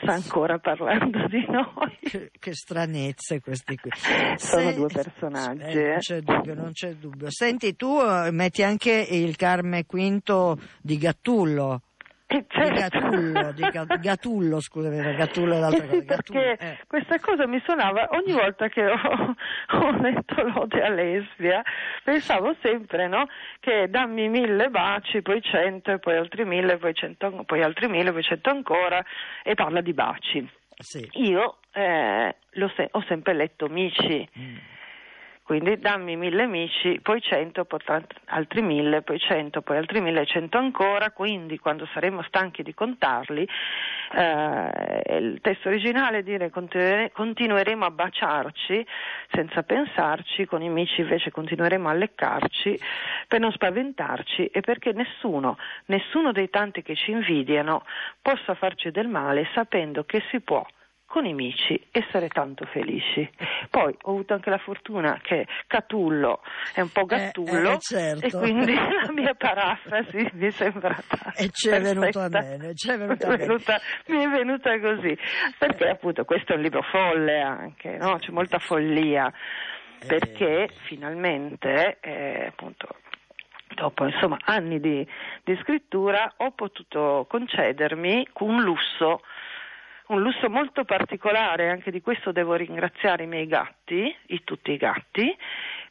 sta 0.00 0.12
ancora 0.12 0.58
parlando 0.58 1.26
di 1.26 1.44
noi. 1.48 1.98
Che, 2.00 2.30
che 2.38 2.54
stranezze 2.54 3.40
questi 3.40 3.76
qui. 3.76 3.90
Sono 4.36 4.70
Se... 4.70 4.74
due 4.74 4.86
personaggi. 4.86 5.78
Eh, 5.78 5.88
non 5.88 5.98
c'è 5.98 6.20
dubbio, 6.20 6.54
non 6.54 6.72
c'è 6.72 6.94
dubbio. 6.94 7.26
Senti, 7.30 7.74
tu 7.74 7.98
eh, 8.00 8.30
metti 8.30 8.62
anche 8.62 8.92
il 8.92 9.36
Carme 9.36 9.84
Quinto 9.84 10.58
di 10.80 10.96
Gattullo. 10.96 11.82
Certo. 12.30 12.62
Di 12.62 12.70
Gatullo, 12.70 13.52
di 13.52 13.98
Gatullo, 13.98 14.60
scusami, 14.60 15.16
Gatullo 15.16 15.54
è 15.54 15.58
l'altra 15.58 15.82
sì, 15.82 15.88
cosa. 15.88 16.04
Gatullo, 16.04 16.40
perché 16.40 16.64
eh. 16.64 16.78
questa 16.86 17.18
cosa 17.18 17.46
mi 17.48 17.60
suonava 17.64 18.08
ogni 18.12 18.32
volta 18.32 18.68
che 18.68 18.86
ho, 18.86 18.94
ho 19.78 19.90
letto 20.00 20.40
l'ode 20.42 20.80
a 20.80 20.88
lesbia, 20.90 21.60
pensavo 22.04 22.54
sempre 22.62 23.08
no, 23.08 23.26
che 23.58 23.88
dammi 23.90 24.28
mille 24.28 24.68
baci, 24.68 25.22
poi 25.22 25.42
cento, 25.42 25.98
poi 25.98 26.16
altri 26.16 26.44
mille, 26.44 26.76
poi, 26.76 26.94
cento, 26.94 27.42
poi 27.44 27.62
altri 27.62 27.88
mille, 27.88 28.12
poi 28.12 28.22
cento 28.22 28.50
ancora, 28.50 29.04
e 29.42 29.54
parla 29.54 29.80
di 29.80 29.92
baci. 29.92 30.48
Sì. 30.78 31.08
Io 31.14 31.58
eh, 31.72 32.36
se- 32.76 32.88
ho 32.92 33.04
sempre 33.08 33.34
letto 33.34 33.66
Mici. 33.66 34.28
Mm 34.38 34.56
quindi 35.50 35.80
dammi 35.80 36.14
mille 36.14 36.44
amici, 36.44 37.00
poi 37.02 37.20
cento, 37.20 37.64
poi 37.64 37.80
altri 38.26 38.62
mille, 38.62 39.02
poi 39.02 39.18
cento, 39.18 39.62
poi 39.62 39.78
altri 39.78 40.00
mille, 40.00 40.24
cento 40.24 40.58
ancora, 40.58 41.10
quindi 41.10 41.58
quando 41.58 41.88
saremo 41.92 42.22
stanchi 42.22 42.62
di 42.62 42.72
contarli, 42.72 43.48
eh, 44.12 45.16
il 45.18 45.40
testo 45.40 45.66
originale 45.66 46.22
dire 46.22 46.52
continueremo 46.52 47.84
a 47.84 47.90
baciarci 47.90 48.86
senza 49.32 49.64
pensarci, 49.64 50.44
con 50.44 50.62
i 50.62 50.68
amici 50.68 51.00
invece 51.00 51.32
continueremo 51.32 51.88
a 51.88 51.94
leccarci 51.94 52.78
per 53.26 53.40
non 53.40 53.50
spaventarci 53.50 54.46
e 54.46 54.60
perché 54.60 54.92
nessuno, 54.92 55.58
nessuno 55.86 56.30
dei 56.30 56.48
tanti 56.48 56.82
che 56.82 56.94
ci 56.94 57.10
invidiano 57.10 57.82
possa 58.22 58.54
farci 58.54 58.92
del 58.92 59.08
male 59.08 59.48
sapendo 59.52 60.04
che 60.04 60.22
si 60.30 60.40
può 60.40 60.64
con 61.10 61.26
i 61.26 61.32
amici 61.32 61.88
essere 61.90 62.28
tanto 62.28 62.64
felici. 62.66 63.28
Poi 63.68 63.92
ho 64.02 64.10
avuto 64.12 64.34
anche 64.34 64.48
la 64.48 64.58
fortuna 64.58 65.18
che 65.20 65.44
Catullo 65.66 66.40
è 66.72 66.80
un 66.80 66.90
po' 66.90 67.04
gattullo 67.04 67.70
eh, 67.70 67.72
eh, 67.72 67.78
certo. 67.80 68.26
e 68.26 68.30
quindi 68.30 68.72
la 68.78 69.10
mia 69.12 69.34
parafrasi 69.34 70.30
mi 70.34 70.46
è 70.46 70.50
sembrata 70.50 71.32
e 71.34 71.50
ci 71.50 71.68
è 71.68 71.80
venuta 71.80 72.28
bene, 72.28 72.74
ci 72.76 72.90
è 72.90 72.96
venuta 72.96 73.26
mi, 73.26 73.34
è 73.34 73.38
venuta, 73.38 73.80
mi 74.06 74.22
è 74.22 74.28
venuta 74.28 74.78
così 74.78 75.18
perché 75.58 75.86
eh. 75.86 75.90
appunto 75.90 76.24
questo 76.24 76.52
è 76.52 76.56
un 76.56 76.62
libro 76.62 76.82
folle 76.82 77.40
anche, 77.40 77.96
no? 77.96 78.14
c'è 78.18 78.30
molta 78.30 78.60
follia 78.60 79.26
eh. 79.26 80.06
perché 80.06 80.68
finalmente 80.86 81.98
eh, 82.02 82.46
appunto 82.46 82.86
dopo 83.74 84.04
insomma, 84.06 84.38
anni 84.44 84.78
di, 84.78 85.04
di 85.42 85.58
scrittura 85.62 86.34
ho 86.36 86.52
potuto 86.52 87.26
concedermi 87.28 88.28
un 88.40 88.62
lusso 88.62 89.22
un 90.10 90.22
lusso 90.22 90.48
molto 90.48 90.84
particolare, 90.84 91.70
anche 91.70 91.90
di 91.90 92.00
questo 92.00 92.32
devo 92.32 92.54
ringraziare 92.54 93.24
i 93.24 93.26
miei 93.26 93.46
gatti, 93.46 94.14
i, 94.26 94.42
tutti 94.44 94.72
i 94.72 94.76
gatti, 94.76 95.34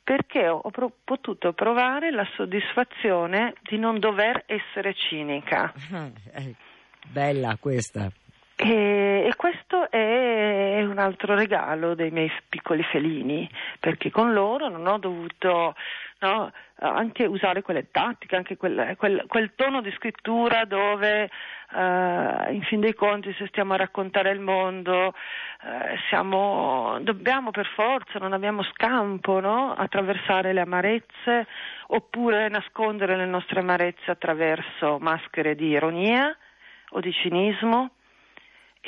perché 0.04 0.48
ho, 0.48 0.70
pro- 0.70 0.92
potuto 1.04 1.54
provare 1.54 2.12
la 2.12 2.28
soddisfazione 2.36 3.54
di 3.62 3.78
non 3.78 4.00
dover 4.00 4.44
essere 4.46 4.94
cinica. 4.94 5.74
Eh, 6.32 6.56
bella 7.08 7.58
questa. 7.60 8.12
E, 8.62 9.24
e, 9.26 9.36
questo 9.38 9.90
è 9.90 10.84
un 10.84 10.98
altro 10.98 11.34
regalo 11.34 11.96
dei 11.96 12.12
miei 12.12 12.30
piccoli 12.50 12.84
felini, 12.84 13.50
perché 13.80 14.12
con 14.12 14.34
loro 14.34 14.68
non 14.68 14.86
ho 14.86 14.98
dovuto 14.98 15.76
no, 16.20 16.52
anche 16.80 17.26
usare 17.26 17.62
quelle 17.62 17.90
tattiche, 17.90 18.36
anche 18.36 18.58
quel, 18.58 18.96
quel, 18.98 19.24
quel 19.28 19.54
tono 19.56 19.80
di 19.80 19.90
scrittura 19.92 20.66
dove 20.66 21.30
uh, 21.72 22.52
in 22.52 22.62
fin 22.64 22.82
dei 22.82 22.94
conti 22.96 23.34
se 23.38 23.48
stiamo 23.48 23.76
a 23.76 23.78
raccontare 23.78 24.32
il 24.32 24.42
mondo 24.42 25.08
uh, 25.08 25.98
siamo, 26.10 26.98
dobbiamo 27.00 27.52
per 27.52 27.66
forza, 27.66 28.20
non 28.20 28.34
abbiamo 28.34 28.64
scampo, 28.64 29.40
no? 29.40 29.74
attraversare 29.74 30.52
le 30.52 30.60
amarezze 30.60 31.48
oppure 31.88 32.50
nascondere 32.50 33.16
le 33.16 33.26
nostre 33.26 33.62
amarezze 33.62 34.12
attraverso 34.12 34.98
maschere 35.00 35.56
di 35.56 35.68
ironia 35.68 36.36
o 36.90 37.00
di 37.00 37.14
cinismo 37.14 37.92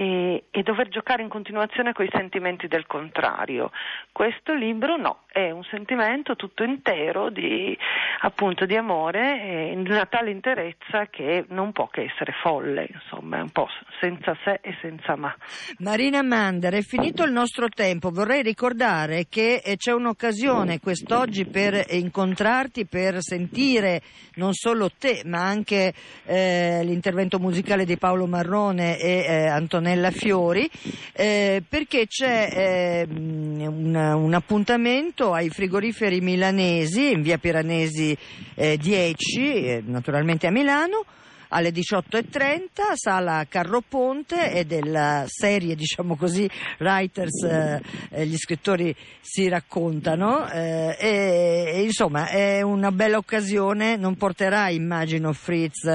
e, 0.01 0.45
e, 0.49 0.63
dover 0.63 0.89
giocare 0.89 1.21
in 1.21 1.29
continuazione 1.29 1.93
con 1.93 2.03
i 2.03 2.09
sentimenti 2.11 2.67
del 2.67 2.87
contrario. 2.87 3.69
Questo 4.11 4.55
libro 4.55 4.97
no, 4.97 5.25
è 5.31 5.49
un 5.49 5.63
sentimento 5.63 6.35
tutto 6.35 6.63
intero 6.63 7.29
di, 7.29 7.77
appunto, 8.21 8.65
di 8.65 8.75
amore 8.75 9.73
di 9.75 9.89
una 9.89 10.05
tale 10.05 10.29
interezza 10.31 11.07
che 11.09 11.45
non 11.49 11.71
può 11.71 11.87
che 11.87 12.03
essere 12.03 12.33
folle, 12.41 12.89
insomma, 12.91 13.37
è 13.37 13.41
un 13.41 13.49
po' 13.49 13.67
senza 13.99 14.35
sé 14.43 14.59
e 14.61 14.75
senza 14.81 15.15
ma. 15.15 15.33
Marina 15.79 16.21
Mander, 16.21 16.73
è 16.73 16.81
finito 16.81 17.23
il 17.23 17.31
nostro 17.31 17.69
tempo, 17.69 18.09
vorrei 18.09 18.41
ricordare 18.41 19.27
che 19.29 19.61
eh, 19.63 19.77
c'è 19.77 19.93
un'occasione 19.93 20.79
quest'oggi 20.79 21.45
per 21.45 21.85
incontrarti, 21.89 22.85
per 22.85 23.21
sentire 23.21 24.01
non 24.35 24.53
solo 24.53 24.89
te, 24.97 25.21
ma 25.25 25.43
anche 25.43 25.93
eh, 26.25 26.81
l'intervento 26.83 27.39
musicale 27.39 27.85
di 27.85 27.97
Paolo 27.97 28.27
Marrone 28.27 28.97
e 28.99 29.25
eh, 29.27 29.47
Antonella 29.47 30.11
Fiori, 30.11 30.69
eh, 31.13 31.63
perché 31.67 32.07
c'è 32.07 32.49
eh, 32.51 33.07
un, 33.09 33.95
un, 33.95 34.33
appuntamento 34.33 35.20
ai 35.29 35.49
frigoriferi 35.49 36.19
milanesi 36.19 37.11
in 37.11 37.21
via 37.21 37.37
Piranesi 37.37 38.17
eh, 38.55 38.77
10, 38.77 39.65
eh, 39.65 39.83
naturalmente 39.85 40.47
a 40.47 40.51
Milano 40.51 41.05
alle 41.49 41.69
18.30, 41.69 42.93
sala 42.93 43.45
Carroponte 43.47 44.51
e 44.51 44.65
della 44.65 45.23
serie, 45.27 45.75
diciamo 45.75 46.15
così, 46.15 46.49
Writers, 46.79 47.43
eh, 47.43 47.81
eh, 48.09 48.25
gli 48.25 48.35
scrittori 48.35 48.95
si 49.19 49.47
raccontano 49.47 50.49
eh, 50.49 50.95
e, 50.99 51.81
insomma 51.83 52.27
è 52.27 52.61
una 52.61 52.91
bella 52.91 53.17
occasione, 53.17 53.97
non 53.97 54.15
porterà 54.15 54.69
immagino 54.69 55.33
Fritz, 55.33 55.85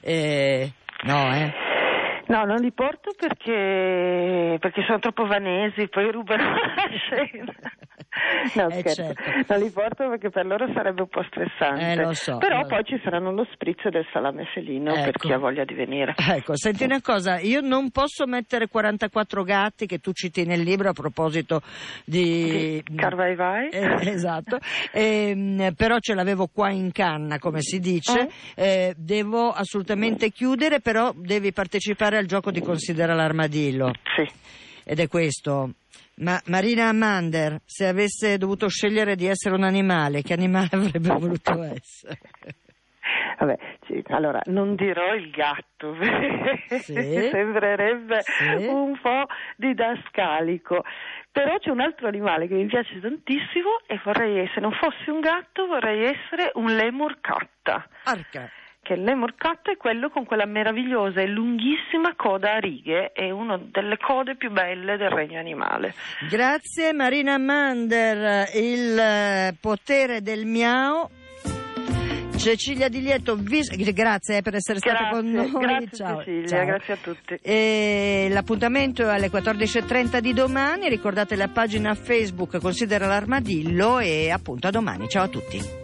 eh, 0.00 0.72
no 1.04 1.34
eh? 1.34 1.52
No, 2.26 2.44
non 2.44 2.56
li 2.56 2.72
porto 2.72 3.12
perché, 3.16 4.56
perché 4.58 4.82
sono 4.86 4.98
troppo 4.98 5.26
vanesi, 5.26 5.88
poi 5.88 6.10
rubano 6.10 6.54
la 6.54 6.88
scena. 6.96 7.52
No, 8.54 8.68
eh 8.68 8.82
certo. 8.84 9.20
non 9.48 9.58
li 9.58 9.70
porto 9.70 10.08
perché 10.08 10.30
per 10.30 10.46
loro 10.46 10.70
sarebbe 10.72 11.02
un 11.02 11.08
po' 11.08 11.24
stressante. 11.24 12.10
Eh, 12.10 12.14
so, 12.14 12.36
Però 12.38 12.60
lo... 12.60 12.66
poi 12.66 12.84
ci 12.84 13.00
saranno 13.02 13.32
lo 13.32 13.46
spritz 13.52 13.88
del 13.88 14.06
salame 14.12 14.44
felino 14.52 14.92
ecco. 14.92 15.04
per 15.04 15.16
chi 15.16 15.32
ha 15.32 15.38
voglia 15.38 15.64
di 15.64 15.74
venire. 15.74 16.14
Ecco, 16.16 16.56
senti 16.56 16.84
una 16.84 17.00
cosa, 17.00 17.38
io 17.38 17.60
non 17.60 17.90
posso 17.90 18.26
mettere 18.26 18.68
44 18.68 19.42
gatti 19.42 19.86
che 19.86 19.98
tu 19.98 20.12
citi 20.12 20.44
nel 20.44 20.60
libro 20.60 20.90
a 20.90 20.92
proposito 20.92 21.62
di... 22.04 22.82
di 22.84 22.96
Carvaivai. 22.96 23.70
Eh, 23.70 24.08
esatto, 24.10 24.58
eh, 24.92 25.72
però 25.76 25.98
ce 25.98 26.14
l'avevo 26.14 26.48
qua 26.52 26.70
in 26.70 26.92
canna, 26.92 27.38
come 27.38 27.60
si 27.60 27.80
dice. 27.80 28.28
Eh? 28.54 28.64
eh? 28.64 28.94
devo 28.96 29.50
assolutamente 29.50 30.30
chiudere, 30.30 30.80
però 30.80 31.12
devi 31.14 31.52
partecipare 31.52 32.18
al 32.18 32.26
gioco 32.26 32.50
di 32.50 32.60
Considera 32.60 33.14
l'armadillo. 33.14 33.92
Sì. 34.16 34.28
Ed 34.84 35.00
è 35.00 35.08
questo. 35.08 35.70
Ma 36.16 36.40
Marina 36.46 36.88
Amander, 36.88 37.60
se 37.64 37.86
avesse 37.86 38.38
dovuto 38.38 38.68
scegliere 38.68 39.16
di 39.16 39.26
essere 39.26 39.54
un 39.54 39.64
animale, 39.64 40.22
che 40.22 40.32
animale 40.32 40.68
avrebbe 40.72 41.08
voluto 41.08 41.62
essere? 41.62 42.18
Vabbè, 43.38 43.58
sì, 43.86 44.02
allora 44.08 44.40
non 44.46 44.76
dirò 44.76 45.12
il 45.14 45.30
gatto, 45.30 45.96
sì, 46.80 46.94
sembrerebbe 46.94 48.20
sì. 48.22 48.66
un 48.66 48.98
po' 49.00 49.24
didascalico, 49.56 50.84
però 51.32 51.58
c'è 51.58 51.70
un 51.70 51.80
altro 51.80 52.06
animale 52.06 52.46
che 52.46 52.54
mi 52.54 52.66
piace 52.66 53.00
tantissimo 53.00 53.80
e 53.86 54.00
vorrei, 54.04 54.48
se 54.54 54.60
non 54.60 54.72
fossi 54.72 55.10
un 55.10 55.20
gatto, 55.20 55.66
vorrei 55.66 56.04
essere 56.04 56.52
un 56.54 56.74
lemur 56.74 57.20
catta. 57.20 57.86
Arca 58.04 58.48
che 58.84 58.92
il 58.92 59.02
lemur 59.02 59.34
cat 59.34 59.70
è 59.70 59.76
quello 59.76 60.10
con 60.10 60.24
quella 60.24 60.46
meravigliosa 60.46 61.20
e 61.20 61.26
lunghissima 61.26 62.14
coda 62.14 62.52
a 62.52 62.58
righe, 62.58 63.10
è 63.12 63.30
una 63.30 63.58
delle 63.58 63.96
code 63.96 64.36
più 64.36 64.52
belle 64.52 64.96
del 64.96 65.10
regno 65.10 65.40
animale. 65.40 65.94
Grazie 66.28 66.92
Marina 66.92 67.38
Mander, 67.38 68.50
il 68.54 68.96
eh, 68.96 69.56
potere 69.60 70.20
del 70.20 70.44
miau. 70.44 71.08
Cecilia 72.36 72.88
Di 72.88 73.00
Lieto, 73.00 73.36
vis- 73.36 73.74
grazie 73.92 74.42
per 74.42 74.56
essere 74.56 74.78
stata 74.78 75.08
con 75.10 75.30
noi. 75.30 75.50
Grazie 75.50 75.96
Ciao. 75.96 76.18
Cecilia, 76.18 76.46
Ciao. 76.46 76.64
grazie 76.66 76.92
a 76.92 76.96
tutti. 76.96 77.38
E 77.40 78.28
l'appuntamento 78.30 79.02
è 79.02 79.14
alle 79.14 79.30
14.30 79.30 80.18
di 80.18 80.34
domani, 80.34 80.88
ricordate 80.88 81.36
la 81.36 81.48
pagina 81.48 81.94
Facebook 81.94 82.58
Considera 82.60 83.06
l'armadillo 83.06 83.98
e 83.98 84.30
appunto 84.30 84.66
a 84.66 84.70
domani. 84.70 85.08
Ciao 85.08 85.24
a 85.24 85.28
tutti. 85.28 85.83